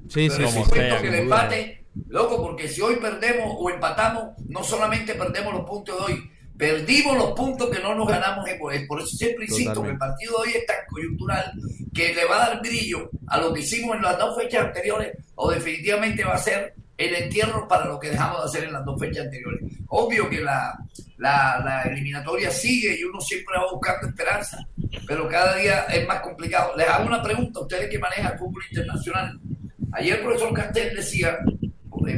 Sí, 0.07 0.27
pero 0.29 0.47
sí, 0.47 0.61
que 0.71 0.89
el 0.89 1.15
empate, 1.15 1.85
loco, 2.09 2.39
porque 2.43 2.67
si 2.67 2.81
hoy 2.81 2.97
perdemos 2.97 3.55
o 3.57 3.67
empatamos, 3.71 4.37
no 4.47 4.63
solamente 4.63 5.15
perdemos 5.15 5.55
los 5.55 5.65
puntos 5.65 5.97
de 5.97 6.13
hoy, 6.13 6.31
perdimos 6.55 7.17
los 7.17 7.31
puntos 7.31 7.67
que 7.71 7.81
no 7.81 7.95
nos 7.95 8.07
ganamos 8.07 8.47
en 8.47 8.87
Por 8.87 9.01
eso 9.01 9.07
siempre 9.07 9.45
insisto 9.45 9.81
que 9.81 9.89
el 9.89 9.97
partido 9.97 10.33
de 10.33 10.49
hoy 10.49 10.55
es 10.57 10.67
tan 10.67 10.85
coyuntural 10.87 11.51
que 11.95 12.13
le 12.13 12.25
va 12.25 12.35
a 12.35 12.49
dar 12.49 12.61
brillo 12.61 13.09
a 13.25 13.39
lo 13.39 13.51
que 13.51 13.61
hicimos 13.61 13.95
en 13.95 14.03
las 14.03 14.19
dos 14.19 14.37
fechas 14.37 14.65
anteriores 14.65 15.17
o 15.33 15.49
definitivamente 15.49 16.23
va 16.23 16.35
a 16.35 16.37
ser 16.37 16.75
el 16.97 17.15
entierro 17.15 17.67
para 17.67 17.85
lo 17.85 17.99
que 17.99 18.09
dejamos 18.09 18.39
de 18.39 18.45
hacer 18.45 18.63
en 18.65 18.73
las 18.73 18.85
dos 18.85 18.99
fechas 18.99 19.25
anteriores. 19.25 19.61
Obvio 19.87 20.29
que 20.29 20.41
la, 20.41 20.77
la, 21.17 21.83
eliminatoria 21.85 22.49
sigue 22.51 22.97
y 22.99 23.03
uno 23.03 23.19
siempre 23.19 23.55
va 23.57 23.71
buscando 23.71 24.07
esperanza, 24.07 24.65
pero 25.05 25.27
cada 25.27 25.57
día 25.57 25.83
es 25.85 26.07
más 26.07 26.21
complicado. 26.21 26.73
Les 26.77 26.87
hago 26.87 27.07
una 27.07 27.21
pregunta 27.21 27.59
a 27.59 27.63
ustedes 27.63 27.89
que 27.89 27.99
manejan 27.99 28.33
el 28.33 28.39
fútbol 28.39 28.63
internacional. 28.69 29.39
Ayer 29.91 30.17
el 30.17 30.23
profesor 30.23 30.53
Castel 30.53 30.95
decía, 30.95 31.37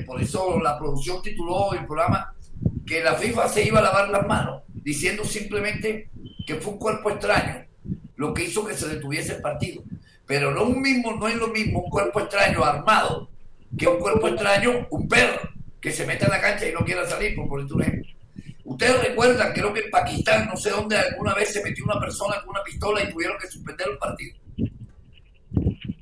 por 0.05 0.21
eso 0.21 0.59
la 0.59 0.77
producción 0.77 1.21
tituló 1.21 1.73
el 1.73 1.85
programa, 1.85 2.33
que 2.85 3.03
la 3.03 3.15
FIFA 3.15 3.49
se 3.49 3.65
iba 3.65 3.79
a 3.79 3.83
lavar 3.83 4.09
las 4.09 4.25
manos, 4.27 4.63
diciendo 4.67 5.23
simplemente 5.23 6.09
que 6.45 6.55
fue 6.55 6.73
un 6.73 6.79
cuerpo 6.79 7.09
extraño 7.09 7.65
lo 8.15 8.33
que 8.33 8.45
hizo 8.45 8.65
que 8.65 8.73
se 8.73 8.87
detuviese 8.87 9.35
el 9.35 9.41
partido. 9.41 9.83
Pero 10.25 10.51
no, 10.51 10.65
mismo, 10.65 11.13
no 11.13 11.27
es 11.27 11.35
lo 11.35 11.47
mismo 11.47 11.81
un 11.81 11.89
cuerpo 11.89 12.19
extraño 12.19 12.63
armado 12.63 13.29
que 13.75 13.87
un 13.87 13.97
cuerpo 13.97 14.27
extraño, 14.27 14.87
un 14.91 15.07
perro, 15.07 15.49
que 15.81 15.91
se 15.91 16.05
mete 16.05 16.25
en 16.25 16.31
la 16.31 16.41
cancha 16.41 16.67
y 16.67 16.73
no 16.73 16.85
quiera 16.85 17.05
salir, 17.05 17.35
por 17.35 17.47
poner 17.47 17.71
un 17.71 17.81
ejemplo. 17.81 18.11
Ustedes 18.63 19.07
recuerdan, 19.07 19.53
creo 19.53 19.73
que 19.73 19.79
en 19.79 19.89
Pakistán, 19.89 20.47
no 20.47 20.57
sé 20.57 20.69
dónde, 20.71 20.97
alguna 20.97 21.33
vez 21.33 21.53
se 21.53 21.63
metió 21.63 21.85
una 21.85 21.99
persona 21.99 22.41
con 22.41 22.49
una 22.49 22.63
pistola 22.63 23.01
y 23.03 23.11
tuvieron 23.11 23.37
que 23.39 23.47
suspender 23.47 23.87
el 23.91 23.97
partido. 23.97 24.35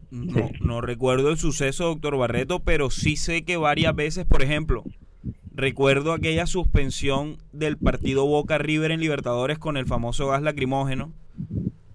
No, 0.09 0.49
no 0.61 0.81
recuerdo 0.81 1.29
el 1.29 1.37
suceso, 1.37 1.85
doctor 1.85 2.17
Barreto, 2.17 2.61
pero 2.61 2.89
sí 2.89 3.17
sé 3.17 3.43
que 3.43 3.57
varias 3.57 3.95
veces, 3.95 4.25
por 4.25 4.41
ejemplo, 4.41 4.83
recuerdo 5.53 6.13
aquella 6.13 6.47
suspensión 6.47 7.37
del 7.51 7.77
partido 7.77 8.25
Boca 8.25 8.57
River 8.57 8.91
en 8.91 8.99
Libertadores 8.99 9.59
con 9.59 9.77
el 9.77 9.85
famoso 9.85 10.27
gas 10.27 10.41
lacrimógeno, 10.41 11.13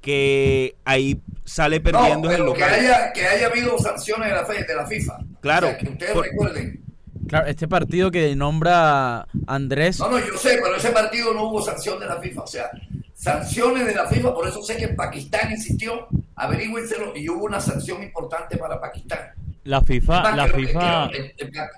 que 0.01 0.77
ahí 0.85 1.21
sale 1.45 1.81
perdiendo 1.81 2.31
el 2.31 2.43
local. 2.43 2.69
Que 2.69 2.75
haya, 2.77 3.13
que 3.13 3.27
haya 3.27 3.47
habido 3.47 3.79
sanciones 3.79 4.29
de 4.29 4.35
la, 4.35 4.45
de 4.45 4.75
la 4.75 4.87
FIFA. 4.87 5.19
Claro. 5.41 5.77
que 5.79 5.89
ustedes 5.89 6.17
recuerden. 6.17 6.85
Claro, 7.29 7.47
este 7.47 7.69
partido 7.69 8.11
que 8.11 8.35
nombra 8.35 9.27
Andrés. 9.47 10.01
No, 10.01 10.11
no, 10.11 10.19
yo 10.19 10.37
sé, 10.37 10.59
pero 10.63 10.75
ese 10.77 10.91
partido 10.91 11.33
no 11.33 11.45
hubo 11.45 11.63
sanción 11.63 12.01
de 12.01 12.07
la 12.07 12.21
FIFA. 12.21 12.43
O 12.43 12.47
sea, 12.47 12.71
sanciones 13.15 13.87
de 13.87 13.95
la 13.95 14.07
FIFA, 14.07 14.35
por 14.35 14.49
eso 14.49 14.63
sé 14.63 14.77
que 14.77 14.89
Pakistán 14.89 15.53
insistió, 15.53 16.09
averigüenselo, 16.35 17.15
y 17.15 17.29
hubo 17.29 17.45
una 17.45 17.61
sanción 17.61 18.03
importante 18.03 18.57
para 18.57 18.81
Pakistán. 18.81 19.21
La 19.65 19.83
FIFA, 19.83 20.35
la 20.35 20.49
FIFA... 20.49 21.11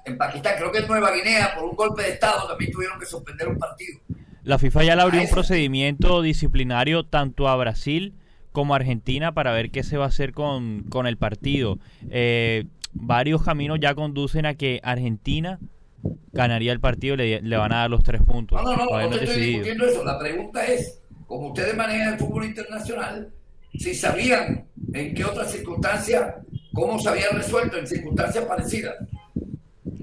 en, 0.05 0.17
Pakistán, 0.17 0.55
creo 0.57 0.71
que 0.71 0.79
en 0.79 0.87
Nueva 0.87 1.11
Guinea, 1.11 1.55
por 1.55 1.65
un 1.65 1.75
golpe 1.75 2.03
de 2.03 2.11
Estado, 2.11 2.47
también 2.47 2.71
tuvieron 2.71 2.99
que 2.99 3.07
suspender 3.07 3.49
un 3.49 3.59
partido. 3.59 3.99
La 4.45 4.59
FIFA 4.59 4.85
ya 4.85 4.97
le 4.97 5.03
abrió 5.03 5.21
un 5.21 5.29
procedimiento 5.29 6.23
disciplinario 6.23 7.05
tanto 7.05 7.49
a 7.49 7.57
Brasil 7.57 8.15
como 8.51 8.75
a 8.75 8.77
Argentina 8.77 9.33
para 9.33 9.53
ver 9.53 9.71
qué 9.71 9.83
se 9.83 9.97
va 9.97 10.05
a 10.05 10.09
hacer 10.09 10.33
con, 10.33 10.85
con 10.85 11.07
el 11.07 11.17
partido. 11.17 11.79
Eh, 12.11 12.67
varios 12.93 13.43
caminos 13.43 13.79
ya 13.81 13.95
conducen 13.95 14.47
a 14.47 14.55
que 14.55 14.81
Argentina 14.83 15.59
ganaría 16.33 16.73
el 16.73 16.81
partido 16.81 17.15
y 17.15 17.41
le, 17.41 17.57
van 17.57 17.73
a 17.73 17.79
dar 17.79 17.91
los 17.91 18.03
tres 18.03 18.23
puntos. 18.23 18.61
No, 18.63 18.77
no, 18.77 18.85
no, 18.85 19.11
no 19.11 19.17
estoy 19.17 19.43
discutiendo 19.43 19.87
eso. 19.87 20.05
La 20.05 20.19
pregunta 20.19 20.65
es, 20.67 21.01
como 21.27 21.49
ustedes 21.49 21.77
manejan 21.77 22.15
el 22.15 22.19
fútbol 22.19 22.45
internacional, 22.45 23.33
si 23.79 23.95
sabían 23.95 24.67
en 24.93 25.15
qué 25.15 25.25
otras 25.25 25.53
circunstancias, 25.53 26.35
cómo 26.73 26.99
se 26.99 27.09
había 27.09 27.29
resuelto 27.31 27.79
en 27.79 27.87
circunstancias 27.87 28.45
parecidas. 28.45 28.95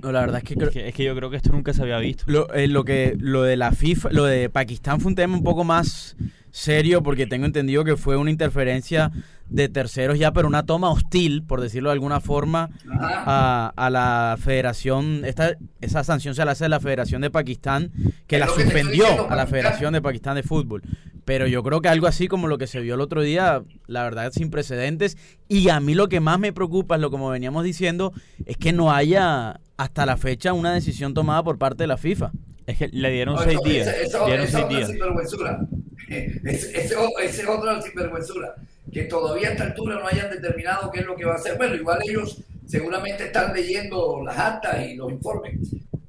No, 0.01 0.12
la 0.12 0.21
verdad 0.21 0.41
es 0.43 0.43
que, 0.43 0.88
es 0.88 0.93
que, 0.93 1.03
yo 1.03 1.15
creo 1.15 1.29
que 1.29 1.38
esto 1.38 1.51
nunca 1.51 1.73
se 1.73 1.81
había 1.81 1.97
visto. 1.97 2.23
Lo, 2.27 2.53
eh, 2.53 2.67
lo, 2.67 2.83
que 2.83 3.15
lo 3.19 3.43
de 3.43 3.57
la 3.57 3.71
FIFA, 3.71 4.09
lo 4.12 4.25
de 4.25 4.49
Pakistán 4.49 5.01
fue 5.01 5.09
un 5.09 5.15
tema 5.15 5.35
un 5.35 5.43
poco 5.43 5.63
más 5.63 6.15
serio 6.51 7.03
porque 7.03 7.27
tengo 7.27 7.45
entendido 7.45 7.83
que 7.83 7.97
fue 7.97 8.17
una 8.17 8.31
interferencia 8.31 9.12
de 9.49 9.67
terceros 9.67 10.19
ya, 10.19 10.31
pero 10.31 10.47
una 10.47 10.65
toma 10.65 10.91
hostil, 10.91 11.43
por 11.43 11.62
decirlo 11.62 11.89
de 11.89 11.93
alguna 11.93 12.19
forma, 12.19 12.69
a, 12.99 13.73
a 13.75 13.89
la 13.89 14.38
federación. 14.39 15.23
Esta, 15.25 15.55
esa 15.81 16.03
sanción 16.03 16.35
se 16.35 16.45
la 16.45 16.51
hace 16.51 16.65
a 16.65 16.69
la 16.69 16.79
Federación 16.79 17.21
de 17.21 17.31
Pakistán, 17.31 17.91
que 18.27 18.38
la 18.38 18.47
suspendió 18.47 19.29
a 19.29 19.35
la 19.35 19.47
Federación 19.47 19.93
de 19.93 20.01
Pakistán 20.01 20.35
de 20.35 20.43
Fútbol. 20.43 20.83
Pero 21.25 21.45
yo 21.45 21.62
creo 21.62 21.81
que 21.81 21.89
algo 21.89 22.07
así 22.07 22.27
como 22.27 22.47
lo 22.47 22.57
que 22.57 22.65
se 22.65 22.79
vio 22.79 22.95
el 22.95 23.01
otro 23.01 23.21
día, 23.21 23.62
la 23.88 24.03
verdad 24.03 24.31
sin 24.31 24.49
precedentes. 24.49 25.17
Y 25.47 25.69
a 25.69 25.79
mí 25.79 25.93
lo 25.93 26.09
que 26.09 26.19
más 26.19 26.39
me 26.39 26.53
preocupa, 26.53 26.95
es 26.95 27.01
lo 27.01 27.12
como 27.12 27.29
veníamos 27.29 27.63
diciendo, 27.63 28.13
es 28.45 28.57
que 28.57 28.73
no 28.73 28.91
haya 28.91 29.59
hasta 29.77 30.05
la 30.05 30.17
fecha 30.17 30.53
una 30.53 30.73
decisión 30.73 31.13
tomada 31.13 31.43
por 31.43 31.57
parte 31.57 31.83
de 31.83 31.88
la 31.88 31.97
FIFA. 31.97 32.31
Es 32.69 32.77
que 32.77 32.88
le 32.89 33.10
dieron 33.10 33.36
seis 33.43 33.60
días. 33.63 33.88
Esa 33.88 34.27
es 34.27 34.53
otra 34.55 34.86
sinvergüenzura. 34.86 35.60
Esa 36.08 37.23
es 37.23 37.47
otra 37.47 37.82
sinvergüenzura. 37.82 38.55
Que 38.93 39.03
todavía 39.05 39.49
a 39.49 39.51
esta 39.53 39.63
altura 39.63 39.95
no 39.95 40.08
hayan 40.08 40.29
determinado 40.29 40.91
qué 40.91 40.99
es 40.99 41.05
lo 41.08 41.15
que 41.15 41.25
va 41.25 41.34
a 41.34 41.38
hacer. 41.38 41.58
Bueno, 41.58 41.73
igual 41.73 41.97
ellos 42.08 42.43
seguramente 42.67 43.25
están 43.25 43.55
leyendo 43.55 44.21
las 44.23 44.38
actas 44.38 44.86
y 44.86 44.95
los 44.95 45.12
informes. 45.12 45.58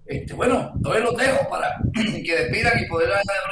Este, 0.04 0.34
bueno, 0.34 0.70
entonces 0.74 1.02
los 1.02 1.16
dejo 1.16 1.48
para 1.48 1.80
que 1.94 2.36
despidan 2.36 2.78
y 2.84 2.88
poder 2.88 3.08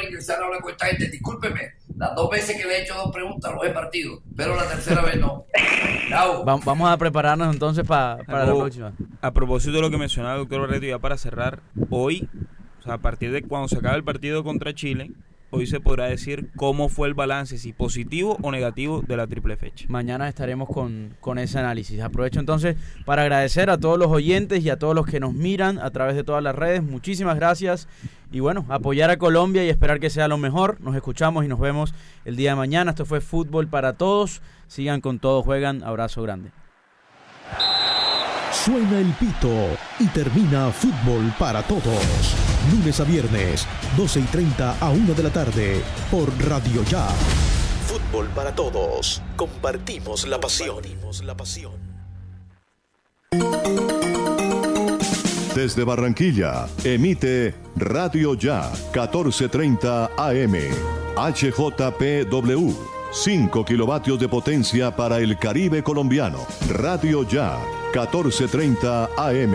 ingresar 0.06 0.42
a 0.42 0.48
una 0.50 0.60
cuenta 0.60 0.84
gente. 0.84 1.08
Discúlpeme, 1.08 1.60
las 1.96 2.14
dos 2.14 2.28
veces 2.28 2.60
que 2.60 2.66
le 2.66 2.76
he 2.76 2.82
hecho 2.82 2.94
dos 2.94 3.10
preguntas 3.10 3.54
los 3.54 3.64
he 3.64 3.70
partido, 3.70 4.20
pero 4.36 4.54
la 4.54 4.68
tercera 4.68 5.00
vez 5.00 5.16
no. 5.16 5.46
Vamos 6.44 6.90
a 6.90 6.98
prepararnos 6.98 7.54
entonces 7.54 7.86
para 7.86 8.18
la 8.26 8.44
próxima. 8.44 8.92
A 9.22 9.32
propósito 9.32 9.76
de 9.76 9.80
lo 9.80 9.90
que 9.90 9.96
mencionaba 9.96 10.34
el 10.34 10.40
doctor 10.40 10.60
Barreto, 10.60 10.84
ya 10.84 10.98
para 10.98 11.16
cerrar, 11.16 11.60
hoy, 11.88 12.28
sea, 12.88 12.94
a 12.94 12.98
partir 12.98 13.32
de 13.32 13.42
cuando 13.42 13.68
se 13.68 13.76
acabe 13.76 13.96
el 13.96 14.04
partido 14.04 14.42
contra 14.42 14.74
Chile, 14.74 15.10
hoy 15.50 15.66
se 15.66 15.80
podrá 15.80 16.06
decir 16.06 16.50
cómo 16.56 16.88
fue 16.88 17.08
el 17.08 17.14
balance, 17.14 17.58
si 17.58 17.72
positivo 17.72 18.36
o 18.42 18.50
negativo 18.50 19.02
de 19.06 19.16
la 19.16 19.26
triple 19.26 19.56
fecha. 19.56 19.86
Mañana 19.88 20.28
estaremos 20.28 20.68
con, 20.68 21.14
con, 21.20 21.38
ese 21.38 21.58
análisis. 21.58 22.00
Aprovecho 22.00 22.40
entonces 22.40 22.76
para 23.04 23.22
agradecer 23.22 23.70
a 23.70 23.78
todos 23.78 23.98
los 23.98 24.08
oyentes 24.08 24.62
y 24.64 24.70
a 24.70 24.78
todos 24.78 24.94
los 24.94 25.06
que 25.06 25.20
nos 25.20 25.34
miran 25.34 25.78
a 25.78 25.90
través 25.90 26.16
de 26.16 26.24
todas 26.24 26.42
las 26.42 26.54
redes. 26.54 26.82
Muchísimas 26.82 27.36
gracias. 27.36 27.88
Y 28.30 28.40
bueno, 28.40 28.66
apoyar 28.68 29.10
a 29.10 29.16
Colombia 29.16 29.64
y 29.64 29.70
esperar 29.70 30.00
que 30.00 30.10
sea 30.10 30.28
lo 30.28 30.36
mejor. 30.36 30.80
Nos 30.80 30.94
escuchamos 30.94 31.44
y 31.44 31.48
nos 31.48 31.60
vemos 31.60 31.94
el 32.24 32.36
día 32.36 32.50
de 32.50 32.56
mañana. 32.56 32.90
Esto 32.90 33.06
fue 33.06 33.20
Fútbol 33.20 33.68
para 33.68 33.94
Todos. 33.94 34.42
Sigan 34.66 35.00
con 35.00 35.18
todo, 35.18 35.42
juegan. 35.42 35.82
Abrazo 35.82 36.22
grande. 36.22 36.50
Suena 38.52 38.98
el 38.98 39.12
pito 39.12 39.48
y 39.98 40.06
termina 40.08 40.70
Fútbol 40.70 41.32
para 41.38 41.62
Todos. 41.62 42.57
Lunes 42.72 43.00
a 43.00 43.04
viernes, 43.04 43.66
12 43.96 44.20
y 44.20 44.24
30 44.24 44.78
a 44.78 44.90
1 44.90 45.14
de 45.14 45.22
la 45.22 45.30
tarde, 45.30 45.82
por 46.10 46.28
Radio 46.48 46.82
Ya. 46.84 47.08
Fútbol 47.86 48.28
para 48.34 48.54
Todos. 48.54 49.22
Compartimos 49.36 50.26
la 50.26 50.38
pasión. 50.40 50.82
la 51.24 51.36
pasión. 51.36 51.72
Desde 55.54 55.82
Barranquilla, 55.84 56.68
emite 56.84 57.54
Radio 57.76 58.34
Ya, 58.34 58.70
1430 58.92 60.10
AM. 60.16 60.54
HJPW. 61.16 62.74
5 63.10 63.64
kilovatios 63.64 64.20
de 64.20 64.28
potencia 64.28 64.94
para 64.94 65.18
el 65.18 65.38
Caribe 65.38 65.82
colombiano. 65.82 66.46
Radio 66.68 67.26
Ya, 67.26 67.58
1430 67.92 69.08
AM. 69.16 69.54